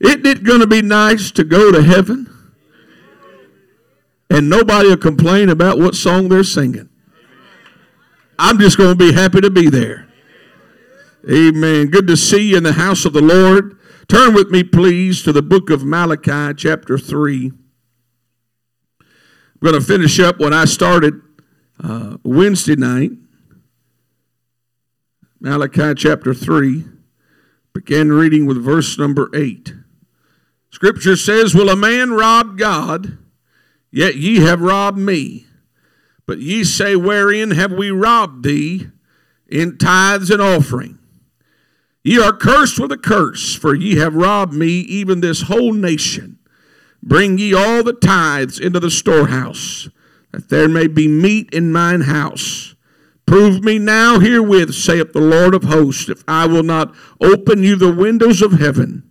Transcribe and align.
Isn't 0.00 0.26
it 0.26 0.44
going 0.44 0.60
to 0.60 0.66
be 0.66 0.82
nice 0.82 1.30
to 1.32 1.44
go 1.44 1.70
to 1.72 1.82
heaven? 1.82 2.30
And 4.30 4.48
nobody 4.48 4.88
will 4.88 4.96
complain 4.96 5.48
about 5.48 5.78
what 5.78 5.94
song 5.94 6.28
they're 6.28 6.44
singing. 6.44 6.88
I'm 8.38 8.58
just 8.58 8.76
going 8.76 8.90
to 8.90 8.96
be 8.96 9.12
happy 9.12 9.40
to 9.40 9.50
be 9.50 9.68
there. 9.68 10.08
Amen. 11.30 11.88
Good 11.88 12.06
to 12.08 12.16
see 12.16 12.50
you 12.50 12.56
in 12.56 12.62
the 12.64 12.72
house 12.72 13.04
of 13.04 13.12
the 13.12 13.22
Lord. 13.22 13.78
Turn 14.08 14.34
with 14.34 14.50
me, 14.50 14.62
please, 14.62 15.22
to 15.22 15.32
the 15.32 15.42
book 15.42 15.70
of 15.70 15.84
Malachi, 15.84 16.52
chapter 16.54 16.98
3. 16.98 17.52
I'm 19.00 19.06
going 19.62 19.74
to 19.74 19.80
finish 19.80 20.20
up 20.20 20.38
what 20.38 20.52
I 20.52 20.66
started 20.66 21.14
uh, 21.82 22.18
Wednesday 22.22 22.76
night. 22.76 23.12
Malachi 25.40 25.94
chapter 25.94 26.34
3. 26.34 26.84
Began 27.72 28.10
reading 28.10 28.46
with 28.46 28.62
verse 28.62 28.98
number 28.98 29.30
8. 29.34 29.72
Scripture 30.74 31.14
says, 31.14 31.54
Will 31.54 31.68
a 31.68 31.76
man 31.76 32.14
rob 32.14 32.58
God? 32.58 33.16
Yet 33.92 34.16
ye 34.16 34.40
have 34.40 34.60
robbed 34.60 34.98
me. 34.98 35.46
But 36.26 36.40
ye 36.40 36.64
say, 36.64 36.96
Wherein 36.96 37.52
have 37.52 37.70
we 37.70 37.92
robbed 37.92 38.44
thee? 38.44 38.88
In 39.46 39.78
tithes 39.78 40.30
and 40.30 40.42
offering. 40.42 40.98
Ye 42.02 42.18
are 42.18 42.32
cursed 42.32 42.80
with 42.80 42.90
a 42.90 42.98
curse, 42.98 43.54
for 43.54 43.72
ye 43.72 43.98
have 43.98 44.16
robbed 44.16 44.52
me, 44.52 44.80
even 44.80 45.20
this 45.20 45.42
whole 45.42 45.72
nation. 45.72 46.40
Bring 47.00 47.38
ye 47.38 47.54
all 47.54 47.84
the 47.84 47.92
tithes 47.92 48.58
into 48.58 48.80
the 48.80 48.90
storehouse, 48.90 49.88
that 50.32 50.48
there 50.48 50.68
may 50.68 50.88
be 50.88 51.06
meat 51.06 51.50
in 51.52 51.70
mine 51.70 52.00
house. 52.00 52.74
Prove 53.26 53.62
me 53.62 53.78
now 53.78 54.18
herewith, 54.18 54.74
saith 54.74 55.12
the 55.12 55.20
Lord 55.20 55.54
of 55.54 55.62
hosts, 55.62 56.08
if 56.08 56.24
I 56.26 56.48
will 56.48 56.64
not 56.64 56.92
open 57.20 57.62
you 57.62 57.76
the 57.76 57.94
windows 57.94 58.42
of 58.42 58.58
heaven, 58.58 59.08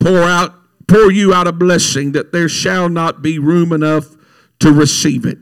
pour 0.00 0.24
out 0.24 0.63
pour 0.86 1.10
you 1.10 1.32
out 1.32 1.46
a 1.46 1.52
blessing 1.52 2.12
that 2.12 2.32
there 2.32 2.48
shall 2.48 2.88
not 2.88 3.22
be 3.22 3.38
room 3.38 3.72
enough 3.72 4.16
to 4.60 4.72
receive 4.72 5.24
it. 5.24 5.38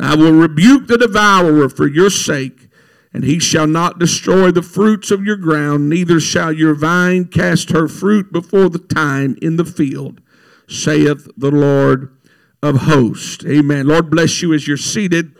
I 0.00 0.14
will 0.14 0.32
rebuke 0.32 0.86
the 0.86 0.98
devourer 0.98 1.68
for 1.68 1.86
your 1.86 2.10
sake, 2.10 2.68
and 3.12 3.24
he 3.24 3.38
shall 3.38 3.66
not 3.66 3.98
destroy 3.98 4.50
the 4.50 4.62
fruits 4.62 5.10
of 5.10 5.24
your 5.24 5.36
ground, 5.36 5.88
neither 5.88 6.20
shall 6.20 6.52
your 6.52 6.74
vine 6.74 7.26
cast 7.26 7.70
her 7.70 7.88
fruit 7.88 8.30
before 8.32 8.68
the 8.68 8.78
time 8.78 9.36
in 9.40 9.56
the 9.56 9.64
field, 9.64 10.20
saith 10.68 11.26
the 11.36 11.50
Lord 11.50 12.14
of 12.62 12.82
hosts. 12.82 13.44
Amen. 13.46 13.86
Lord 13.86 14.10
bless 14.10 14.42
you 14.42 14.52
as 14.52 14.68
you're 14.68 14.76
seated. 14.76 15.32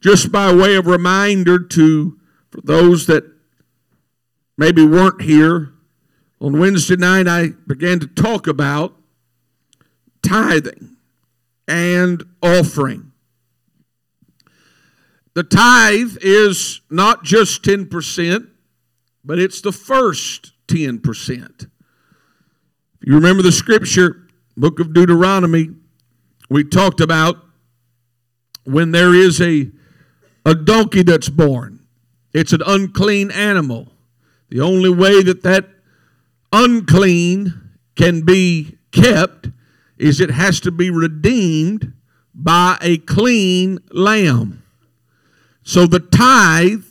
Just 0.00 0.32
by 0.32 0.52
way 0.52 0.74
of 0.74 0.86
reminder 0.86 1.60
to 1.60 2.18
for 2.50 2.60
those 2.60 3.06
that 3.06 3.24
maybe 4.58 4.84
weren't 4.84 5.22
here, 5.22 5.72
on 6.42 6.58
Wednesday 6.58 6.96
night 6.96 7.28
I 7.28 7.50
began 7.68 8.00
to 8.00 8.06
talk 8.08 8.48
about 8.48 8.96
tithing 10.22 10.96
and 11.68 12.24
offering. 12.42 13.12
The 15.34 15.44
tithe 15.44 16.18
is 16.20 16.80
not 16.90 17.22
just 17.22 17.62
10%, 17.62 18.48
but 19.24 19.38
it's 19.38 19.60
the 19.60 19.72
first 19.72 20.52
10%. 20.66 21.62
If 21.62 21.68
you 23.02 23.14
remember 23.14 23.42
the 23.42 23.52
scripture, 23.52 24.26
book 24.56 24.80
of 24.80 24.92
Deuteronomy, 24.92 25.70
we 26.50 26.64
talked 26.64 27.00
about 27.00 27.36
when 28.64 28.90
there 28.90 29.14
is 29.14 29.40
a, 29.40 29.70
a 30.44 30.56
donkey 30.56 31.02
that's 31.02 31.28
born, 31.28 31.86
it's 32.34 32.52
an 32.52 32.62
unclean 32.66 33.30
animal. 33.30 33.92
The 34.50 34.60
only 34.60 34.90
way 34.90 35.22
that 35.22 35.42
that 35.44 35.71
unclean 36.52 37.70
can 37.96 38.22
be 38.22 38.76
kept 38.92 39.48
is 39.98 40.20
it 40.20 40.30
has 40.30 40.60
to 40.60 40.70
be 40.70 40.90
redeemed 40.90 41.92
by 42.34 42.76
a 42.80 42.98
clean 42.98 43.78
lamb. 43.90 44.62
So 45.62 45.86
the 45.86 46.00
tithe 46.00 46.84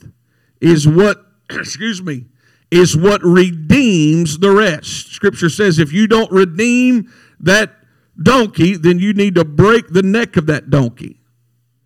is 0.59 0.87
what, 0.87 1.25
excuse 1.49 2.01
me, 2.01 2.25
is 2.69 2.95
what 2.95 3.21
redeems 3.21 4.39
the 4.39 4.51
rest. 4.51 5.11
Scripture 5.11 5.49
says 5.49 5.77
if 5.77 5.91
you 5.91 6.07
don't 6.07 6.31
redeem 6.31 7.11
that 7.39 7.75
donkey, 8.21 8.77
then 8.77 8.99
you 8.99 9.13
need 9.13 9.35
to 9.35 9.43
break 9.43 9.89
the 9.89 10.03
neck 10.03 10.37
of 10.37 10.45
that 10.45 10.69
donkey. 10.69 11.19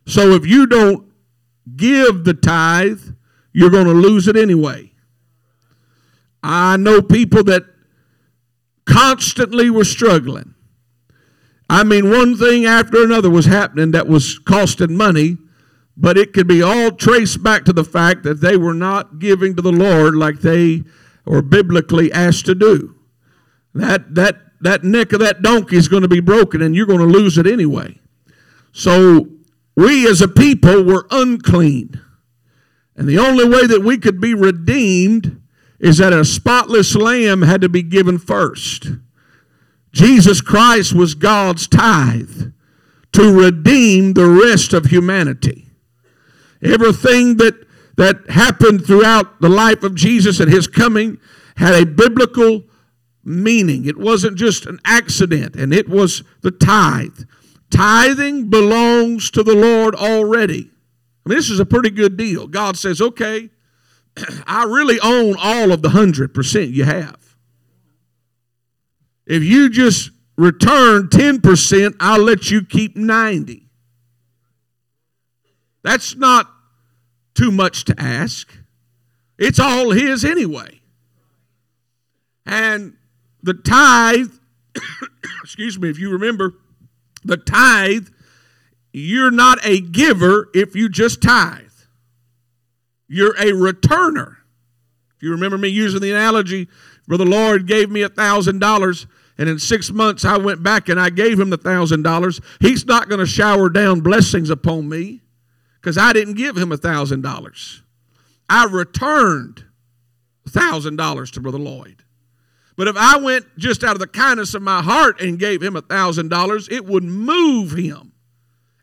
So 0.06 0.32
if 0.32 0.46
you 0.46 0.68
don't 0.68 1.12
give 1.76 2.24
the 2.24 2.36
tithe, 2.36 3.02
you're 3.52 3.72
going 3.72 3.88
to 3.88 3.94
lose 3.94 4.28
it 4.28 4.36
anyway. 4.36 4.92
I 6.44 6.78
know 6.78 7.02
people 7.02 7.44
that 7.46 7.64
constantly 8.86 9.70
were 9.70 9.84
struggling. 9.84 10.54
I 11.70 11.84
mean, 11.84 12.10
one 12.10 12.38
thing 12.38 12.66
after 12.66 13.04
another 13.04 13.30
was 13.30 13.46
happening 13.46 13.92
that 13.92 14.08
was 14.08 14.38
costing 14.40 14.96
money, 14.96 15.38
but 15.98 16.18
it 16.18 16.34
could 16.34 16.48
be 16.48 16.62
all 16.62 16.92
traced 16.92 17.42
back 17.42 17.66
to 17.66 17.74
the 17.74 17.84
fact 17.84 18.24
that 18.24 18.42
they 18.42 18.58
were 18.58 18.74
not 18.74 19.20
giving 19.20 19.56
to 19.56 19.62
the 19.62 19.72
Lord 19.72 20.16
like 20.16 20.42
they 20.42 20.84
were 21.26 21.42
biblically 21.42 22.12
asked 22.12 22.46
to 22.46 22.56
do. 22.56 22.96
That, 23.74 24.14
that, 24.16 24.42
that 24.62 24.84
neck 24.84 25.14
of 25.14 25.20
that 25.20 25.42
donkey 25.42 25.78
is 25.78 25.88
going 25.88 26.04
to 26.04 26.08
be 26.08 26.20
broken 26.20 26.62
and 26.62 26.76
you're 26.76 26.86
going 26.86 27.00
to 27.00 27.06
lose 27.06 27.38
it 27.38 27.48
anyway. 27.48 28.00
So 28.72 29.28
we 29.76 30.08
as 30.08 30.22
a 30.22 30.28
people 30.28 30.84
were 30.84 31.08
unclean. 31.10 32.00
And 32.96 33.08
the 33.08 33.20
only 33.20 33.48
way 33.48 33.68
that 33.68 33.82
we 33.82 33.98
could 33.98 34.22
be 34.22 34.34
redeemed 34.34 35.42
is 35.80 35.98
that 35.98 36.14
a 36.14 36.26
spotless 36.26 36.96
lamb 36.96 37.42
had 37.42 37.62
to 37.62 37.70
be 37.70 37.84
given 37.84 38.18
first. 38.18 38.88
Jesus 39.92 40.42
Christ 40.42 40.94
was 40.94 41.16
God's 41.16 41.68
tithe 41.68 42.52
to 43.14 43.34
redeem 43.34 44.14
the 44.14 44.28
rest 44.28 44.74
of 44.74 44.88
humanity. 44.88 45.70
Everything 46.62 47.38
that, 47.38 47.66
that 47.96 48.30
happened 48.30 48.86
throughout 48.86 49.40
the 49.40 49.50
life 49.50 49.84
of 49.84 49.96
Jesus 49.96 50.40
and 50.40 50.52
his 50.52 50.68
coming 50.68 51.18
had 51.58 51.74
a 51.74 51.86
biblical 51.86 52.64
meaning. 53.24 53.86
It 53.86 53.98
wasn't 53.98 54.38
just 54.38 54.66
an 54.66 54.80
accident, 54.86 55.56
and 55.56 55.74
it 55.74 55.88
was 55.88 56.24
the 56.42 56.52
tithe. 56.52 57.22
Tithing 57.70 58.50
belongs 58.50 59.32
to 59.32 59.44
the 59.44 59.56
Lord 59.56 59.96
already. 59.96 60.72
I 61.26 61.30
mean, 61.30 61.38
this 61.38 61.50
is 61.50 61.60
a 61.60 61.66
pretty 61.66 61.90
good 61.90 62.18
deal. 62.18 62.48
God 62.48 62.78
says, 62.78 63.02
okay, 63.02 63.50
I 64.48 64.66
really 64.66 65.00
own 65.00 65.36
all 65.40 65.72
of 65.72 65.82
the 65.82 65.90
100% 65.90 66.72
you 66.72 66.84
have. 66.84 67.18
If 69.26 69.44
you 69.44 69.70
just 69.70 70.12
return 70.38 71.08
10%, 71.08 71.96
I'll 72.00 72.22
let 72.22 72.52
you 72.52 72.64
keep 72.64 72.96
90. 72.96 73.68
That's 75.84 76.16
not 76.16 76.50
too 77.34 77.52
much 77.52 77.86
to 77.86 77.96
ask. 77.98 78.52
It's 79.38 79.60
all 79.60 79.92
his 79.92 80.24
anyway. 80.24 80.82
And 82.46 82.96
the 83.44 83.54
tithe, 83.54 84.32
excuse 85.44 85.78
me, 85.78 85.90
if 85.90 86.00
you 86.00 86.12
remember, 86.12 86.54
the 87.24 87.38
tithe, 87.38 88.08
you're 88.94 89.32
not 89.32 89.60
a 89.66 89.82
giver 89.82 90.50
if 90.54 90.76
you 90.76 90.90
just 90.90 91.22
tithe. 91.22 91.66
You're 93.08 93.36
a 93.36 93.52
returner. 93.52 94.38
If 95.16 95.24
you 95.24 95.32
remember 95.32 95.58
me 95.58 95.70
using 95.70 96.02
the 96.02 96.12
analogy, 96.12 96.68
Brother 97.08 97.26
Lloyd 97.26 97.68
gave 97.68 97.90
me 97.90 98.02
a 98.02 98.10
thousand 98.10 98.60
dollars, 98.60 99.08
and 99.38 99.48
in 99.48 99.60
six 99.60 99.92
months 99.92 100.26
I 100.26 100.38
went 100.38 100.64
back 100.64 100.90
and 100.90 101.00
I 101.00 101.10
gave 101.10 101.40
him 101.40 101.50
the 101.50 101.58
thousand 101.58 102.04
dollars. 102.04 102.42
He's 102.60 102.86
not 102.86 103.10
going 103.10 103.20
to 103.20 103.26
shower 103.26 103.70
down 103.70 104.02
blessings 104.02 104.50
upon 104.50 104.90
me 104.90 105.22
because 105.80 105.98
I 105.98 106.14
didn't 106.14 106.34
give 106.34 106.58
him 106.58 106.72
a 106.72 106.78
thousand 106.78 107.22
dollars. 107.22 107.84
I 108.50 108.66
returned 108.66 109.66
a 110.46 110.50
thousand 110.50 110.96
dollars 110.96 111.32
to 111.32 111.42
Brother 111.42 111.60
Lloyd. 111.60 112.04
But 112.76 112.88
if 112.88 112.98
I 112.98 113.18
went 113.18 113.46
just 113.58 113.84
out 113.84 113.94
of 113.94 114.00
the 114.00 114.08
kindness 114.08 114.54
of 114.54 114.62
my 114.62 114.82
heart 114.82 115.22
and 115.22 115.40
gave 115.40 115.64
him 115.64 115.76
a 115.76 115.82
thousand 115.82 116.30
dollars, 116.30 116.68
it 116.70 116.86
would 116.86 117.04
move 117.04 117.72
him. 117.72 118.12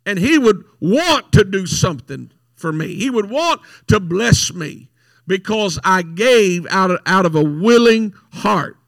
And 0.06 0.19
he 0.19 0.38
would 0.38 0.64
want 0.80 1.32
to 1.32 1.44
do 1.44 1.66
something 1.66 2.32
for 2.62 2.72
me. 2.72 2.94
He 2.94 3.10
would 3.10 3.28
want 3.28 3.60
to 3.88 4.00
bless 4.00 4.54
me 4.54 4.88
because 5.26 5.78
I 5.84 6.00
gave 6.00 6.66
out 6.68 6.90
of, 6.90 7.00
out 7.04 7.26
of 7.26 7.34
a 7.34 7.44
willing 7.44 8.14
heart. 8.32 8.78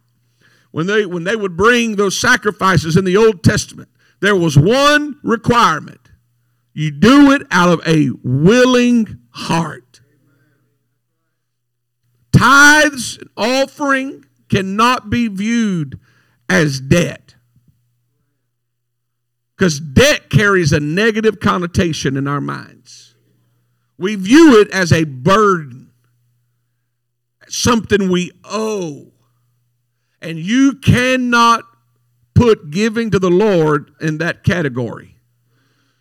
When 0.70 0.86
they, 0.86 1.04
when 1.04 1.24
they 1.24 1.36
would 1.36 1.56
bring 1.56 1.96
those 1.96 2.18
sacrifices 2.18 2.96
in 2.96 3.04
the 3.04 3.16
Old 3.16 3.44
Testament, 3.44 3.90
there 4.20 4.34
was 4.34 4.56
one 4.56 5.20
requirement 5.22 6.00
you 6.72 6.90
do 6.90 7.30
it 7.30 7.42
out 7.52 7.68
of 7.68 7.86
a 7.86 8.10
willing 8.24 9.20
heart. 9.30 10.00
Tithes 12.32 13.18
and 13.18 13.30
offering 13.36 14.24
cannot 14.48 15.08
be 15.08 15.28
viewed 15.28 16.00
as 16.48 16.80
debt. 16.80 17.36
Because 19.56 19.78
debt 19.78 20.30
carries 20.30 20.72
a 20.72 20.80
negative 20.80 21.38
connotation 21.38 22.16
in 22.16 22.26
our 22.26 22.40
minds. 22.40 23.03
We 23.98 24.16
view 24.16 24.60
it 24.60 24.70
as 24.70 24.92
a 24.92 25.04
burden, 25.04 25.92
something 27.48 28.10
we 28.10 28.32
owe. 28.44 29.12
And 30.20 30.38
you 30.38 30.74
cannot 30.74 31.64
put 32.34 32.70
giving 32.70 33.10
to 33.10 33.18
the 33.18 33.30
Lord 33.30 33.92
in 34.00 34.18
that 34.18 34.42
category. 34.42 35.16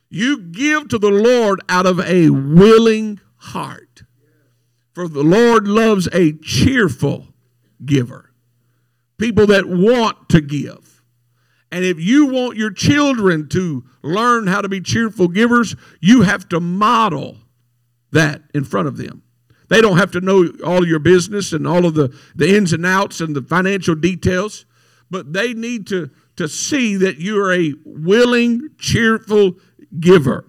You 0.10 0.40
give 0.40 0.90
to 0.90 0.98
the 0.98 1.12
Lord 1.12 1.62
out 1.69 1.86
of 1.86 2.00
a 2.00 2.30
willing 2.30 3.19
heart. 3.38 4.04
For 4.94 5.07
the 5.07 5.24
Lord 5.24 5.68
loves 5.68 6.07
a 6.13 6.34
cheerful 6.34 7.28
giver, 7.84 8.31
people 9.18 9.48
that 9.48 9.66
want 9.66 10.30
to 10.30 10.40
give. 10.40 11.01
And 11.72 11.84
if 11.84 12.00
you 12.00 12.28
want 12.28 12.57
your 12.57 12.69
children 12.69 13.50
to 13.50 13.84
learn 14.04 14.45
how 14.45 14.62
to 14.62 14.69
be 14.69 14.80
cheerful 14.81 15.28
givers, 15.28 15.75
you 16.00 16.22
have 16.22 16.48
to 16.50 16.60
model 16.60 17.40
that 18.13 18.42
in 18.54 18.63
front 18.63 18.88
of 18.88 18.98
them. 18.98 19.24
They 19.69 19.81
don't 19.81 19.98
have 19.98 20.12
to 20.12 20.21
know 20.21 20.51
all 20.65 20.86
your 20.86 21.00
business 21.00 21.54
and 21.54 21.68
all 21.68 21.86
of 21.86 21.95
the, 21.95 22.15
the 22.36 22.56
ins 22.56 22.74
and 22.74 22.86
outs 22.86 23.21
and 23.21 23.36
the 23.36 23.42
financial 23.42 23.95
details, 23.95 24.65
but 25.10 25.33
they 25.33 25.54
need 25.54 25.88
to, 25.88 26.10
to 26.36 26.48
see 26.48 26.95
that 26.98 27.19
you're 27.19 27.54
a 27.54 27.74
willing, 27.86 28.69
cheerful 28.77 29.54
giver. 30.00 30.45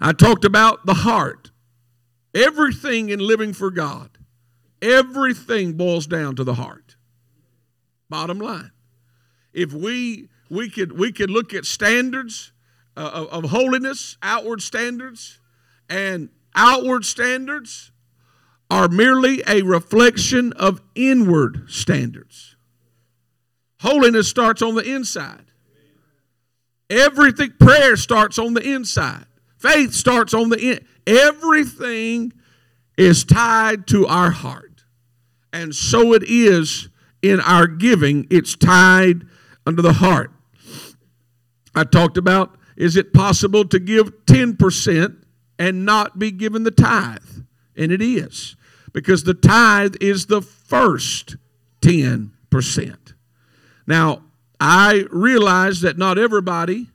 I 0.00 0.12
talked 0.12 0.44
about 0.44 0.86
the 0.86 0.94
heart. 0.94 1.50
Everything 2.34 3.10
in 3.10 3.18
living 3.18 3.52
for 3.52 3.70
God, 3.70 4.10
everything 4.80 5.72
boils 5.72 6.06
down 6.06 6.36
to 6.36 6.44
the 6.44 6.54
heart. 6.54 6.96
Bottom 8.08 8.38
line. 8.38 8.70
If 9.52 9.72
we 9.72 10.28
we 10.48 10.70
could 10.70 10.96
we 10.96 11.12
could 11.12 11.30
look 11.30 11.52
at 11.52 11.64
standards 11.64 12.52
uh, 12.96 13.10
of, 13.12 13.44
of 13.44 13.50
holiness, 13.50 14.16
outward 14.22 14.62
standards, 14.62 15.39
and 15.90 16.30
outward 16.54 17.04
standards 17.04 17.90
are 18.70 18.88
merely 18.88 19.42
a 19.46 19.62
reflection 19.62 20.52
of 20.54 20.80
inward 20.94 21.64
standards. 21.68 22.56
Holiness 23.80 24.28
starts 24.28 24.62
on 24.62 24.76
the 24.76 24.84
inside. 24.84 25.46
Everything, 26.88 27.52
prayer 27.58 27.96
starts 27.96 28.38
on 28.38 28.54
the 28.54 28.62
inside. 28.62 29.26
Faith 29.58 29.92
starts 29.92 30.32
on 30.32 30.48
the 30.48 30.58
in. 30.58 30.86
Everything 31.06 32.32
is 32.96 33.24
tied 33.24 33.86
to 33.88 34.06
our 34.06 34.30
heart. 34.30 34.84
And 35.52 35.74
so 35.74 36.12
it 36.14 36.22
is 36.24 36.88
in 37.22 37.40
our 37.40 37.66
giving, 37.66 38.26
it's 38.30 38.54
tied 38.54 39.26
under 39.66 39.82
the 39.82 39.94
heart. 39.94 40.30
I 41.74 41.84
talked 41.84 42.16
about 42.16 42.56
is 42.76 42.96
it 42.96 43.12
possible 43.12 43.64
to 43.66 43.78
give 43.78 44.24
10% 44.26 45.16
and 45.60 45.84
not 45.84 46.18
be 46.18 46.32
given 46.32 46.64
the 46.64 46.72
tithe? 46.72 47.44
And 47.76 47.92
it 47.92 48.02
is, 48.02 48.56
because 48.92 49.22
the 49.22 49.34
tithe 49.34 49.94
is 50.00 50.26
the 50.26 50.40
first 50.40 51.36
10%. 51.82 52.30
Now, 53.86 54.22
I 54.58 55.04
realize 55.10 55.82
that 55.82 55.96
not 55.96 56.18
everybody 56.18 56.88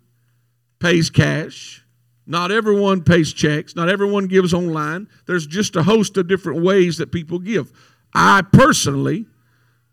pays 0.80 1.10
cash. 1.10 1.84
Not 2.28 2.52
everyone 2.52 3.04
pays 3.04 3.34
checks. 3.34 3.76
Not 3.76 3.88
everyone 3.88 4.28
gives 4.28 4.54
online. 4.54 5.08
There's 5.28 5.46
just 5.46 5.76
a 5.76 5.84
host 5.84 6.18
of 6.18 6.28
different 6.28 6.64
ways 6.64 6.98
that 6.98 7.12
people 7.12 7.40
give. 7.40 7.72
I 8.14 8.42
personally, 8.42 9.26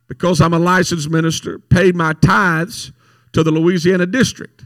because 0.08 0.40
I'm 0.40 0.54
a 0.54 0.58
licensed 0.58 1.10
minister, 1.10 1.58
pay 1.58 1.92
my 1.92 2.14
tithes 2.14 2.92
to 3.32 3.42
the 3.42 3.50
Louisiana 3.50 4.06
district. 4.06 4.64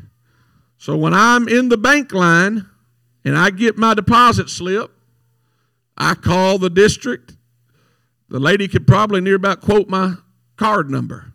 So 0.78 0.96
when 0.96 1.14
I'm 1.14 1.48
in 1.48 1.68
the 1.68 1.76
bank 1.76 2.12
line 2.12 2.66
and 3.26 3.36
I 3.36 3.50
get 3.50 3.76
my 3.76 3.92
deposit 3.92 4.48
slip, 4.48 4.92
I 5.98 6.14
call 6.14 6.58
the 6.58 6.70
district. 6.70 7.36
The 8.28 8.38
lady 8.38 8.68
could 8.68 8.86
probably 8.86 9.20
near 9.20 9.34
about 9.34 9.60
quote 9.60 9.88
my 9.88 10.14
card 10.54 10.88
number. 10.90 11.34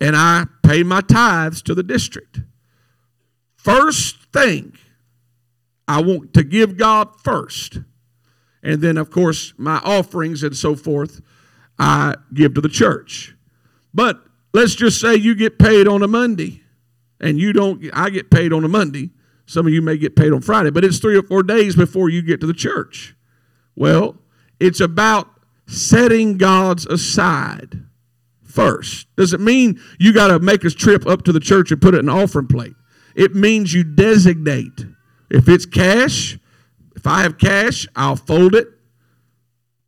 And 0.00 0.16
I 0.16 0.46
pay 0.62 0.82
my 0.82 1.02
tithes 1.02 1.60
to 1.64 1.74
the 1.74 1.82
district. 1.82 2.40
First 3.54 4.32
thing, 4.32 4.78
I 5.86 6.00
want 6.00 6.32
to 6.34 6.42
give 6.42 6.78
God 6.78 7.20
first. 7.20 7.80
And 8.62 8.80
then, 8.80 8.96
of 8.96 9.10
course, 9.10 9.52
my 9.58 9.82
offerings 9.84 10.42
and 10.42 10.56
so 10.56 10.74
forth, 10.74 11.20
I 11.78 12.14
give 12.32 12.54
to 12.54 12.62
the 12.62 12.68
church. 12.70 13.36
But 13.92 14.24
let's 14.54 14.74
just 14.74 15.02
say 15.02 15.16
you 15.16 15.34
get 15.34 15.58
paid 15.58 15.86
on 15.86 16.02
a 16.02 16.08
Monday 16.08 16.62
and 17.20 17.38
you 17.38 17.52
don't, 17.52 17.84
I 17.92 18.08
get 18.08 18.30
paid 18.30 18.54
on 18.54 18.64
a 18.64 18.68
Monday 18.68 19.10
some 19.46 19.66
of 19.66 19.72
you 19.72 19.82
may 19.82 19.96
get 19.96 20.16
paid 20.16 20.32
on 20.32 20.40
Friday, 20.40 20.70
but 20.70 20.84
it's 20.84 20.98
three 20.98 21.16
or 21.16 21.22
four 21.22 21.42
days 21.42 21.76
before 21.76 22.08
you 22.08 22.22
get 22.22 22.40
to 22.40 22.46
the 22.46 22.54
church. 22.54 23.14
Well, 23.76 24.16
it's 24.60 24.80
about 24.80 25.28
setting 25.66 26.38
God's 26.38 26.86
aside 26.86 27.82
first. 28.42 29.06
Does 29.16 29.32
it 29.32 29.40
mean 29.40 29.80
you 29.98 30.12
got 30.12 30.28
to 30.28 30.38
make 30.38 30.64
a 30.64 30.70
trip 30.70 31.06
up 31.06 31.22
to 31.24 31.32
the 31.32 31.40
church 31.40 31.70
and 31.70 31.80
put 31.80 31.94
it 31.94 31.98
in 31.98 32.08
an 32.08 32.14
offering 32.14 32.46
plate? 32.46 32.74
It 33.14 33.34
means 33.34 33.74
you 33.74 33.84
designate. 33.84 34.86
If 35.30 35.48
it's 35.48 35.66
cash, 35.66 36.38
if 36.96 37.06
I 37.06 37.22
have 37.22 37.38
cash, 37.38 37.86
I'll 37.96 38.16
fold 38.16 38.54
it 38.54 38.68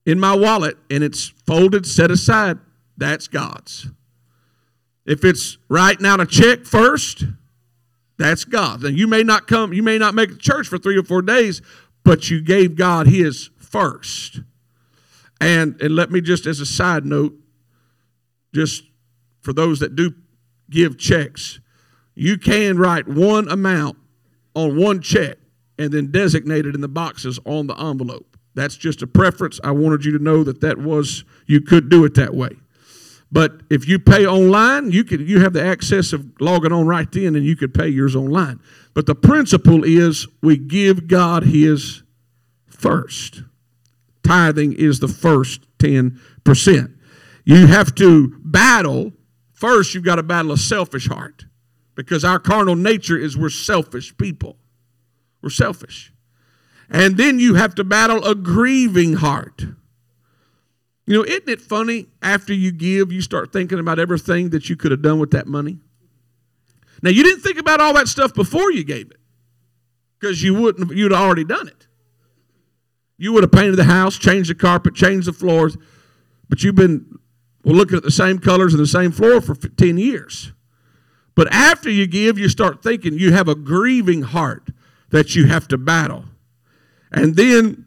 in 0.05 0.21
my 0.21 0.35
wallet 0.35 0.77
and 0.91 1.03
it's 1.03 1.29
folded, 1.47 1.87
set 1.87 2.11
aside. 2.11 2.59
That's 2.97 3.29
God's. 3.29 3.89
If 5.05 5.25
it's 5.25 5.59
writing 5.69 6.07
out 6.07 6.21
a 6.21 6.27
check 6.27 6.65
first, 6.65 7.25
that's 8.19 8.45
God. 8.45 8.83
And 8.85 8.99
you 8.99 9.07
may 9.07 9.23
not 9.23 9.47
come, 9.47 9.73
you 9.73 9.83
may 9.83 9.99
not 9.99 10.15
make 10.15 10.31
a 10.31 10.37
church 10.37 10.69
for 10.69 10.79
three 10.79 10.97
or 10.97 11.03
four 11.03 11.23
days, 11.23 11.61
but 12.05 12.31
you 12.31 12.43
gave 12.43 12.77
God 12.77 13.07
his 13.07 13.51
first. 13.59 14.41
And 15.41 15.81
and 15.83 15.95
let 15.95 16.11
me 16.11 16.21
just 16.21 16.47
as 16.47 16.61
a 16.61 16.67
side 16.67 17.05
note, 17.05 17.35
just 18.55 18.85
for 19.43 19.53
those 19.53 19.81
that 19.81 19.95
do 19.95 20.15
give 20.71 20.99
checks, 20.99 21.61
you 22.15 22.39
can 22.39 22.79
write 22.79 23.07
one 23.07 23.49
amount 23.49 23.99
on 24.55 24.77
one 24.77 25.03
check 25.03 25.37
and 25.79 25.93
then 25.93 26.11
designate 26.11 26.65
it 26.65 26.75
in 26.75 26.81
the 26.81 26.89
boxes 26.89 27.39
on 27.45 27.67
the 27.67 27.75
envelope. 27.79 28.37
That's 28.55 28.77
just 28.77 29.03
a 29.03 29.07
preference. 29.07 29.61
I 29.63 29.73
wanted 29.73 30.05
you 30.07 30.17
to 30.17 30.25
know 30.25 30.43
that 30.43 30.63
that 30.63 30.79
was 30.79 31.25
you 31.47 31.61
could 31.61 31.91
do 31.91 32.05
it 32.07 32.15
that 32.15 32.35
way. 32.35 32.57
But 33.31 33.63
if 33.71 33.89
you 33.89 33.99
pay 33.99 34.27
online, 34.27 34.93
you 34.93 35.03
can 35.05 35.27
you 35.27 35.41
have 35.41 35.53
the 35.53 35.65
access 35.65 36.13
of 36.13 36.25
logging 36.41 36.73
on 36.73 36.87
right 36.87 37.11
then 37.11 37.35
and 37.35 37.45
you 37.45 37.57
could 37.57 37.75
pay 37.75 37.89
yours 37.89 38.15
online. 38.15 38.61
But 38.95 39.07
the 39.07 39.15
principle 39.15 39.85
is 39.85 40.29
we 40.43 40.57
give 40.57 41.09
God 41.09 41.43
his 41.43 42.03
first. 42.67 43.43
Tithing 44.23 44.73
is 44.75 45.01
the 45.01 45.09
first 45.09 45.67
10%. 45.79 46.95
You 47.45 47.67
have 47.67 47.95
to 47.97 48.37
battle 48.45 49.13
first 49.57 49.95
you've 49.95 50.05
got 50.05 50.17
to 50.17 50.23
battle 50.23 50.53
a 50.53 50.59
selfish 50.59 51.09
heart 51.09 51.47
because 51.95 52.25
our 52.25 52.39
carnal 52.39 52.77
nature 52.77 53.17
is 53.17 53.37
we're 53.37 53.51
selfish 53.51 54.17
people. 54.17 54.57
We're 55.43 55.51
selfish. 55.51 56.13
And 56.89 57.17
then 57.17 57.41
you 57.41 57.55
have 57.55 57.75
to 57.77 57.85
battle 57.85 58.25
a 58.25 58.35
grieving 58.35 59.15
heart. 59.15 59.65
You 61.07 61.15
know, 61.15 61.25
isn't 61.25 61.49
it 61.49 61.61
funny 61.61 62.09
after 62.21 62.53
you 62.53 62.73
give, 62.73 63.13
you 63.13 63.23
start 63.23 63.53
thinking 63.53 63.79
about 63.79 63.99
everything 63.99 64.51
that 64.51 64.69
you 64.69 64.77
could 64.77 64.91
have 64.91 65.03
done 65.03 65.21
with 65.21 65.31
that 65.31 65.47
money? 65.47 65.79
Now, 67.03 67.11
you 67.11 67.23
didn't 67.23 67.43
think 67.43 67.59
about 67.59 67.81
all 67.81 67.95
that 67.95 68.09
stuff 68.09 68.35
before 68.35 68.73
you 68.73 68.83
gave 68.83 69.11
it 69.11 69.19
because 70.19 70.43
you 70.43 70.55
wouldn't, 70.55 70.91
you'd 70.97 71.13
already 71.13 71.45
done 71.45 71.69
it. 71.69 71.87
You 73.19 73.33
would 73.33 73.45
have 73.45 73.53
painted 73.53 73.77
the 73.77 73.85
house, 73.85 74.19
changed 74.19 74.51
the 74.51 74.55
carpet, 74.55 74.95
changed 74.95 75.29
the 75.29 75.33
floors, 75.33 75.77
but 76.49 76.63
you've 76.63 76.75
been 76.75 77.19
looking 77.65 77.97
at 77.97 78.03
the 78.03 78.11
same 78.11 78.39
colors 78.39 78.75
and 78.75 78.83
the 78.83 78.87
same 78.87 79.13
floor 79.13 79.41
for 79.41 79.55
10 79.55 79.99
years. 79.99 80.53
But 81.35 81.53
after 81.53 81.91
you 81.91 82.07
give, 82.07 82.39
you 82.39 82.49
start 82.49 82.83
thinking 82.83 83.15
you 83.15 83.33
have 83.33 83.49
a 83.49 83.55
grieving 83.55 84.23
heart 84.23 84.71
that 85.11 85.37
you 85.37 85.47
have 85.47 85.69
to 85.69 85.79
battle. 85.79 86.25
And 87.13 87.37
then 87.37 87.85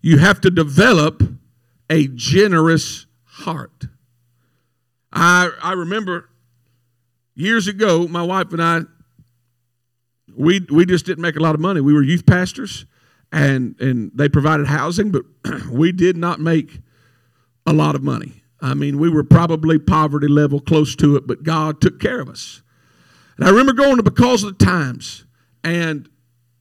you 0.00 0.18
have 0.18 0.40
to 0.42 0.50
develop 0.50 1.22
a 1.90 2.06
generous 2.06 3.06
heart. 3.24 3.86
I, 5.12 5.50
I 5.60 5.72
remember 5.72 6.30
years 7.34 7.66
ago, 7.66 8.06
my 8.06 8.22
wife 8.22 8.52
and 8.52 8.62
I, 8.62 8.82
we, 10.34 10.64
we 10.70 10.86
just 10.86 11.04
didn't 11.04 11.20
make 11.20 11.36
a 11.36 11.40
lot 11.40 11.56
of 11.56 11.60
money. 11.60 11.80
We 11.80 11.92
were 11.92 12.02
youth 12.02 12.24
pastors, 12.24 12.86
and, 13.32 13.78
and 13.80 14.12
they 14.14 14.28
provided 14.28 14.68
housing, 14.68 15.10
but 15.10 15.24
we 15.70 15.90
did 15.90 16.16
not 16.16 16.38
make 16.38 16.80
a 17.66 17.72
lot 17.72 17.96
of 17.96 18.02
money. 18.02 18.44
I 18.60 18.74
mean, 18.74 18.98
we 18.98 19.10
were 19.10 19.24
probably 19.24 19.78
poverty 19.78 20.28
level 20.28 20.60
close 20.60 20.94
to 20.96 21.16
it, 21.16 21.26
but 21.26 21.42
God 21.42 21.80
took 21.80 21.98
care 21.98 22.20
of 22.20 22.28
us. 22.28 22.62
And 23.36 23.46
I 23.46 23.50
remember 23.50 23.72
going 23.72 23.96
to 23.96 24.02
Because 24.02 24.44
of 24.44 24.58
the 24.58 24.64
Times, 24.64 25.24
and 25.64 26.08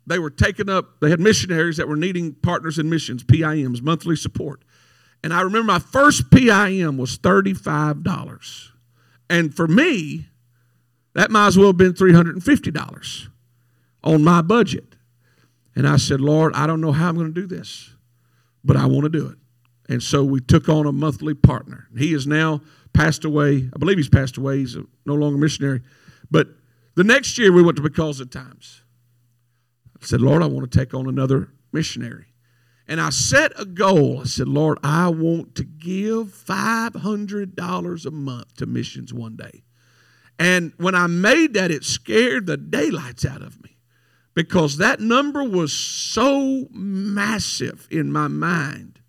they 0.07 0.17
were 0.17 0.29
taking 0.29 0.69
up, 0.69 0.99
they 1.01 1.09
had 1.09 1.19
missionaries 1.19 1.77
that 1.77 1.87
were 1.87 1.97
needing 1.97 2.33
partners 2.33 2.79
in 2.79 2.89
missions, 2.89 3.23
PIMs, 3.23 3.81
monthly 3.81 4.15
support. 4.15 4.63
And 5.23 5.33
I 5.33 5.41
remember 5.41 5.65
my 5.65 5.79
first 5.79 6.31
PIM 6.31 6.97
was 6.97 7.17
$35. 7.17 8.69
And 9.29 9.53
for 9.53 9.67
me, 9.67 10.27
that 11.13 11.31
might 11.31 11.47
as 11.47 11.57
well 11.57 11.67
have 11.67 11.77
been 11.77 11.93
$350 11.93 13.27
on 14.03 14.23
my 14.23 14.41
budget. 14.41 14.95
And 15.75 15.87
I 15.87 15.97
said, 15.97 16.21
Lord, 16.21 16.53
I 16.55 16.67
don't 16.67 16.81
know 16.81 16.91
how 16.91 17.09
I'm 17.09 17.15
going 17.15 17.33
to 17.33 17.41
do 17.41 17.47
this, 17.47 17.91
but 18.63 18.77
I 18.77 18.85
want 18.85 19.03
to 19.03 19.09
do 19.09 19.27
it. 19.27 19.37
And 19.89 20.01
so 20.03 20.23
we 20.23 20.39
took 20.39 20.69
on 20.69 20.85
a 20.85 20.91
monthly 20.91 21.33
partner. 21.33 21.87
He 21.97 22.13
is 22.13 22.27
now 22.27 22.61
passed 22.93 23.25
away. 23.25 23.69
I 23.73 23.77
believe 23.77 23.97
he's 23.97 24.09
passed 24.09 24.37
away. 24.37 24.59
He's 24.59 24.77
no 25.05 25.15
longer 25.15 25.37
a 25.37 25.39
missionary. 25.39 25.81
But 26.29 26.47
the 26.95 27.03
next 27.03 27.37
year 27.37 27.51
we 27.51 27.63
went 27.63 27.77
to 27.77 27.83
Because 27.83 28.19
of 28.19 28.29
Times. 28.29 28.83
I 30.01 30.05
said, 30.05 30.21
Lord, 30.21 30.41
I 30.41 30.45
want 30.45 30.71
to 30.71 30.79
take 30.79 30.93
on 30.93 31.07
another 31.07 31.51
missionary. 31.71 32.27
And 32.89 32.99
I 32.99 33.11
set 33.11 33.51
a 33.55 33.65
goal. 33.65 34.21
I 34.21 34.23
said, 34.23 34.47
Lord, 34.47 34.79
I 34.83 35.09
want 35.09 35.53
to 35.55 35.63
give 35.63 36.29
$500 36.29 38.05
a 38.05 38.11
month 38.11 38.55
to 38.55 38.65
missions 38.65 39.13
one 39.13 39.35
day. 39.35 39.61
And 40.39 40.73
when 40.77 40.95
I 40.95 41.05
made 41.05 41.53
that, 41.53 41.69
it 41.69 41.83
scared 41.83 42.47
the 42.47 42.57
daylights 42.57 43.25
out 43.25 43.43
of 43.43 43.61
me 43.63 43.77
because 44.33 44.77
that 44.77 44.99
number 44.99 45.43
was 45.43 45.71
so 45.71 46.67
massive 46.71 47.87
in 47.91 48.11
my 48.11 48.27
mind 48.27 48.99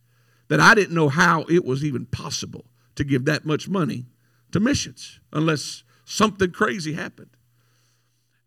that 0.49 0.61
I 0.61 0.75
didn't 0.75 0.95
know 0.95 1.09
how 1.09 1.45
it 1.45 1.65
was 1.65 1.83
even 1.83 2.05
possible 2.05 2.67
to 2.97 3.05
give 3.05 3.25
that 3.25 3.47
much 3.47 3.67
money 3.67 4.05
to 4.53 4.61
missions 4.61 5.21
unless 5.33 5.85
something 6.05 6.51
crazy 6.51 6.93
happened. 6.93 7.31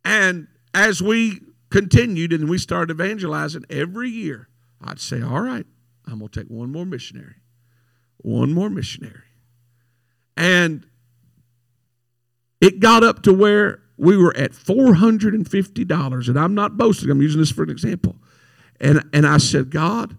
And 0.05 0.47
as 0.75 1.01
we 1.01 1.39
continued 1.71 2.33
and 2.33 2.47
we 2.47 2.59
started 2.59 2.93
evangelizing 2.93 3.65
every 3.71 4.09
year, 4.09 4.49
I'd 4.83 4.99
say, 4.99 5.21
All 5.21 5.41
right, 5.41 5.65
I'm 6.05 6.19
going 6.19 6.29
to 6.29 6.39
take 6.41 6.49
one 6.49 6.71
more 6.71 6.85
missionary. 6.85 7.35
One 8.17 8.53
more 8.53 8.69
missionary. 8.69 9.23
And 10.37 10.85
it 12.61 12.79
got 12.79 13.03
up 13.03 13.23
to 13.23 13.33
where 13.33 13.81
we 13.97 14.17
were 14.17 14.35
at 14.35 14.51
$450. 14.51 16.27
And 16.27 16.39
I'm 16.39 16.55
not 16.55 16.77
boasting, 16.77 17.09
I'm 17.09 17.21
using 17.21 17.39
this 17.39 17.51
for 17.51 17.63
an 17.63 17.69
example. 17.69 18.15
And, 18.79 19.03
and 19.13 19.27
I 19.27 19.37
said, 19.37 19.69
God, 19.69 20.17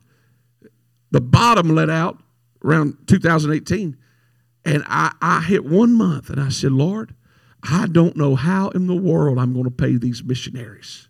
the 1.10 1.20
bottom 1.20 1.74
let 1.74 1.90
out 1.90 2.22
around 2.64 2.96
2018. 3.06 3.96
And 4.64 4.82
I, 4.86 5.12
I 5.20 5.42
hit 5.42 5.64
one 5.64 5.94
month 5.94 6.30
and 6.30 6.40
I 6.40 6.48
said, 6.48 6.72
Lord, 6.72 7.14
I 7.62 7.86
don't 7.86 8.16
know 8.16 8.34
how 8.34 8.68
in 8.70 8.86
the 8.86 8.94
world 8.94 9.38
I'm 9.38 9.52
going 9.52 9.64
to 9.64 9.70
pay 9.70 9.96
these 9.96 10.22
missionaries. 10.22 11.08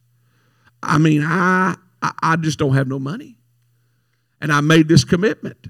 I 0.82 0.98
mean, 0.98 1.22
I, 1.22 1.76
I 2.22 2.36
just 2.36 2.58
don't 2.58 2.74
have 2.74 2.88
no 2.88 2.98
money. 2.98 3.38
And 4.40 4.52
I 4.52 4.60
made 4.60 4.88
this 4.88 5.04
commitment. 5.04 5.68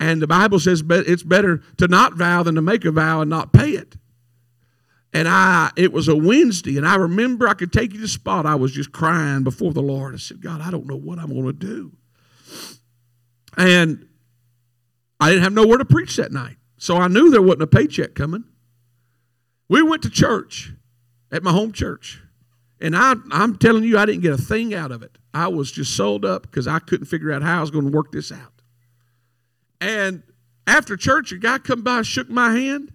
And 0.00 0.20
the 0.20 0.26
Bible 0.26 0.58
says 0.58 0.82
it's 0.88 1.22
better 1.22 1.62
to 1.78 1.88
not 1.88 2.14
vow 2.14 2.42
than 2.42 2.56
to 2.56 2.62
make 2.62 2.84
a 2.84 2.90
vow 2.90 3.20
and 3.20 3.30
not 3.30 3.52
pay 3.52 3.70
it. 3.70 3.96
And 5.12 5.28
I, 5.28 5.70
it 5.76 5.92
was 5.92 6.08
a 6.08 6.16
Wednesday, 6.16 6.76
and 6.76 6.86
I 6.86 6.96
remember 6.96 7.46
I 7.46 7.54
could 7.54 7.72
take 7.72 7.92
you 7.92 7.98
to 7.98 8.02
the 8.02 8.08
spot. 8.08 8.46
I 8.46 8.56
was 8.56 8.72
just 8.72 8.90
crying 8.90 9.44
before 9.44 9.72
the 9.72 9.80
Lord. 9.80 10.12
I 10.12 10.18
said, 10.18 10.40
God, 10.40 10.60
I 10.60 10.72
don't 10.72 10.86
know 10.86 10.96
what 10.96 11.20
I'm 11.20 11.32
going 11.32 11.46
to 11.46 11.52
do. 11.52 11.92
And 13.56 14.08
I 15.20 15.30
didn't 15.30 15.44
have 15.44 15.52
nowhere 15.52 15.78
to 15.78 15.84
preach 15.84 16.16
that 16.16 16.32
night. 16.32 16.56
So 16.78 16.96
I 16.96 17.06
knew 17.06 17.30
there 17.30 17.40
wasn't 17.40 17.62
a 17.62 17.66
paycheck 17.68 18.16
coming. 18.16 18.42
We 19.68 19.82
went 19.82 20.02
to 20.02 20.10
church 20.10 20.72
at 21.30 21.44
my 21.44 21.52
home 21.52 21.70
church. 21.70 22.20
And 22.80 22.96
I, 22.96 23.14
I'm 23.30 23.56
telling 23.56 23.84
you, 23.84 23.98
I 23.98 24.06
didn't 24.06 24.22
get 24.22 24.32
a 24.32 24.38
thing 24.38 24.74
out 24.74 24.90
of 24.90 25.02
it. 25.02 25.16
I 25.32 25.48
was 25.48 25.70
just 25.70 25.96
sold 25.96 26.24
up 26.24 26.42
because 26.42 26.66
I 26.66 26.78
couldn't 26.78 27.06
figure 27.06 27.32
out 27.32 27.42
how 27.42 27.58
I 27.58 27.60
was 27.60 27.70
going 27.70 27.86
to 27.86 27.90
work 27.90 28.12
this 28.12 28.30
out. 28.30 28.52
And 29.80 30.22
after 30.66 30.96
church, 30.96 31.32
a 31.32 31.38
guy 31.38 31.58
come 31.58 31.82
by, 31.82 32.02
shook 32.02 32.28
my 32.28 32.52
hand, 32.52 32.92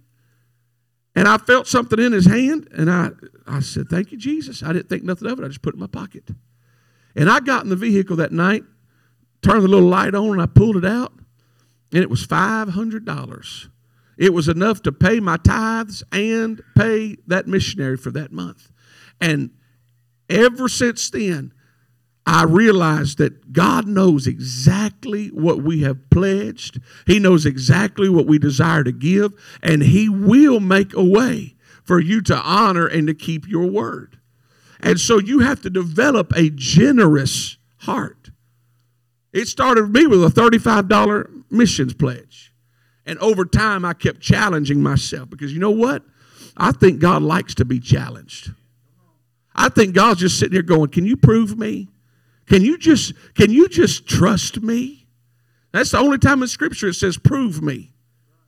and 1.16 1.28
I 1.28 1.38
felt 1.38 1.68
something 1.68 2.00
in 2.00 2.12
his 2.12 2.26
hand, 2.26 2.68
and 2.72 2.90
I, 2.90 3.10
I 3.48 3.60
said, 3.60 3.88
Thank 3.90 4.12
you, 4.12 4.18
Jesus. 4.18 4.64
I 4.64 4.74
didn't 4.74 4.90
think 4.90 5.04
nothing 5.04 5.30
of 5.30 5.40
it. 5.40 5.46
I 5.46 5.48
just 5.48 5.62
put 5.62 5.74
it 5.74 5.78
in 5.78 5.82
my 5.82 5.88
pocket. 5.88 6.30
And 7.16 7.30
I 7.30 7.40
got 7.40 7.64
in 7.64 7.70
the 7.70 7.76
vehicle 7.76 8.16
that 8.18 8.32
night, 8.32 8.64
turned 9.42 9.64
the 9.64 9.68
little 9.68 9.90
light 9.90 10.16
on, 10.16 10.32
and 10.32 10.42
I 10.42 10.46
pulled 10.46 10.78
it 10.78 10.86
out, 10.86 11.14
and 11.92 12.02
it 12.02 12.10
was 12.10 12.26
$500. 12.26 13.70
It 14.18 14.34
was 14.34 14.48
enough 14.48 14.82
to 14.84 14.92
pay 14.92 15.20
my 15.20 15.38
tithes 15.38 16.04
and 16.12 16.62
pay 16.76 17.18
that 17.28 17.48
missionary 17.48 17.98
for 17.98 18.12
that 18.12 18.32
month. 18.32 18.72
And 19.22 19.52
ever 20.30 20.68
since 20.68 21.10
then, 21.10 21.54
I 22.26 22.44
realized 22.44 23.18
that 23.18 23.54
God 23.54 23.88
knows 23.88 24.28
exactly 24.28 25.30
what 25.30 25.64
we 25.64 25.82
have 25.82 26.10
pledged. 26.12 26.80
He 27.08 27.18
knows 27.18 27.46
exactly 27.46 28.08
what 28.08 28.28
we 28.28 28.38
desire 28.38 28.84
to 28.84 28.92
give, 28.92 29.34
and 29.64 29.82
He 29.82 30.10
will 30.10 30.60
make 30.60 30.94
a 30.94 31.04
way 31.04 31.56
for 31.84 32.00
you 32.00 32.22
to 32.22 32.38
honor 32.38 32.86
and 32.86 33.08
to 33.08 33.16
keep 33.16 33.48
your 33.48 33.66
word. 33.66 34.20
And 34.80 35.00
so 35.00 35.18
you 35.18 35.40
have 35.40 35.62
to 35.64 35.70
develop 35.70 36.32
a 36.36 36.52
generous 36.52 37.58
heart. 37.80 38.30
It 39.34 39.48
started 39.48 39.82
with 39.84 39.92
me 39.92 40.08
with 40.08 40.24
a 40.24 40.28
$35 40.28 41.44
missions 41.50 41.94
pledge. 41.94 42.54
And 43.06 43.18
over 43.20 43.44
time, 43.44 43.84
I 43.86 43.94
kept 43.94 44.22
challenging 44.22 44.84
myself 44.84 45.32
because 45.32 45.52
you 45.52 45.60
know 45.60 45.72
what? 45.72 46.04
I 46.56 46.72
think 46.72 47.00
God 47.00 47.24
likes 47.24 47.56
to 47.56 47.66
be 47.66 47.80
challenged. 47.80 48.52
I 49.60 49.68
think 49.68 49.94
God's 49.94 50.22
just 50.22 50.40
sitting 50.40 50.54
here 50.54 50.62
going, 50.62 50.90
Can 50.90 51.06
you 51.06 51.18
prove 51.18 51.58
me? 51.58 51.90
Can 52.48 52.64
you 52.64 52.78
just 52.78 53.14
can 53.36 53.52
you 53.52 53.68
just 53.68 54.08
trust 54.08 54.62
me? 54.62 55.06
That's 55.72 55.92
the 55.92 56.00
only 56.00 56.18
time 56.18 56.42
in 56.42 56.48
scripture 56.48 56.88
it 56.88 56.96
says 56.96 57.18
prove 57.18 57.62
me 57.62 57.94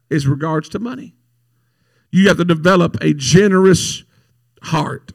is 0.10 0.26
regards 0.26 0.70
to 0.70 0.80
money. 0.80 1.16
You 2.12 2.30
have 2.30 2.38
to 2.38 2.46
develop 2.46 2.98
a 3.02 3.14
generous 3.14 4.04
heart. 4.64 5.12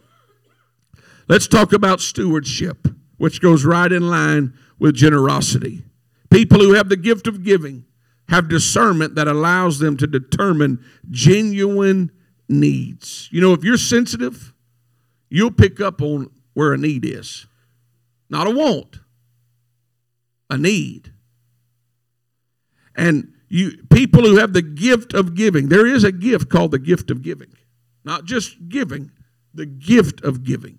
Let's 1.28 1.48
talk 1.48 1.72
about 1.72 2.00
stewardship, 2.00 2.86
which 3.16 3.40
goes 3.40 3.64
right 3.64 3.90
in 3.90 4.08
line 4.08 4.54
with 4.78 4.94
generosity. 4.94 5.82
People 6.30 6.60
who 6.60 6.74
have 6.74 6.88
the 6.90 6.96
gift 6.96 7.26
of 7.26 7.42
giving 7.42 7.86
have 8.28 8.48
discernment 8.48 9.14
that 9.14 9.28
allows 9.28 9.78
them 9.78 9.96
to 9.96 10.06
determine 10.06 10.84
genuine 11.10 12.12
needs. 12.48 13.28
You 13.32 13.40
know, 13.40 13.52
if 13.52 13.64
you're 13.64 13.76
sensitive, 13.78 14.52
you'll 15.28 15.50
pick 15.50 15.80
up 15.80 16.00
on 16.02 16.30
where 16.54 16.72
a 16.72 16.78
need 16.78 17.04
is. 17.04 17.46
Not 18.28 18.46
a 18.46 18.50
want, 18.50 18.98
a 20.50 20.58
need. 20.58 21.12
And 22.96 23.34
you 23.48 23.84
people 23.90 24.22
who 24.22 24.36
have 24.36 24.52
the 24.52 24.62
gift 24.62 25.14
of 25.14 25.34
giving, 25.34 25.68
there 25.68 25.86
is 25.86 26.02
a 26.02 26.12
gift 26.12 26.48
called 26.48 26.70
the 26.70 26.78
gift 26.78 27.10
of 27.10 27.22
giving. 27.22 27.52
Not 28.04 28.24
just 28.24 28.68
giving, 28.68 29.12
the 29.54 29.66
gift 29.66 30.22
of 30.22 30.44
giving. 30.44 30.78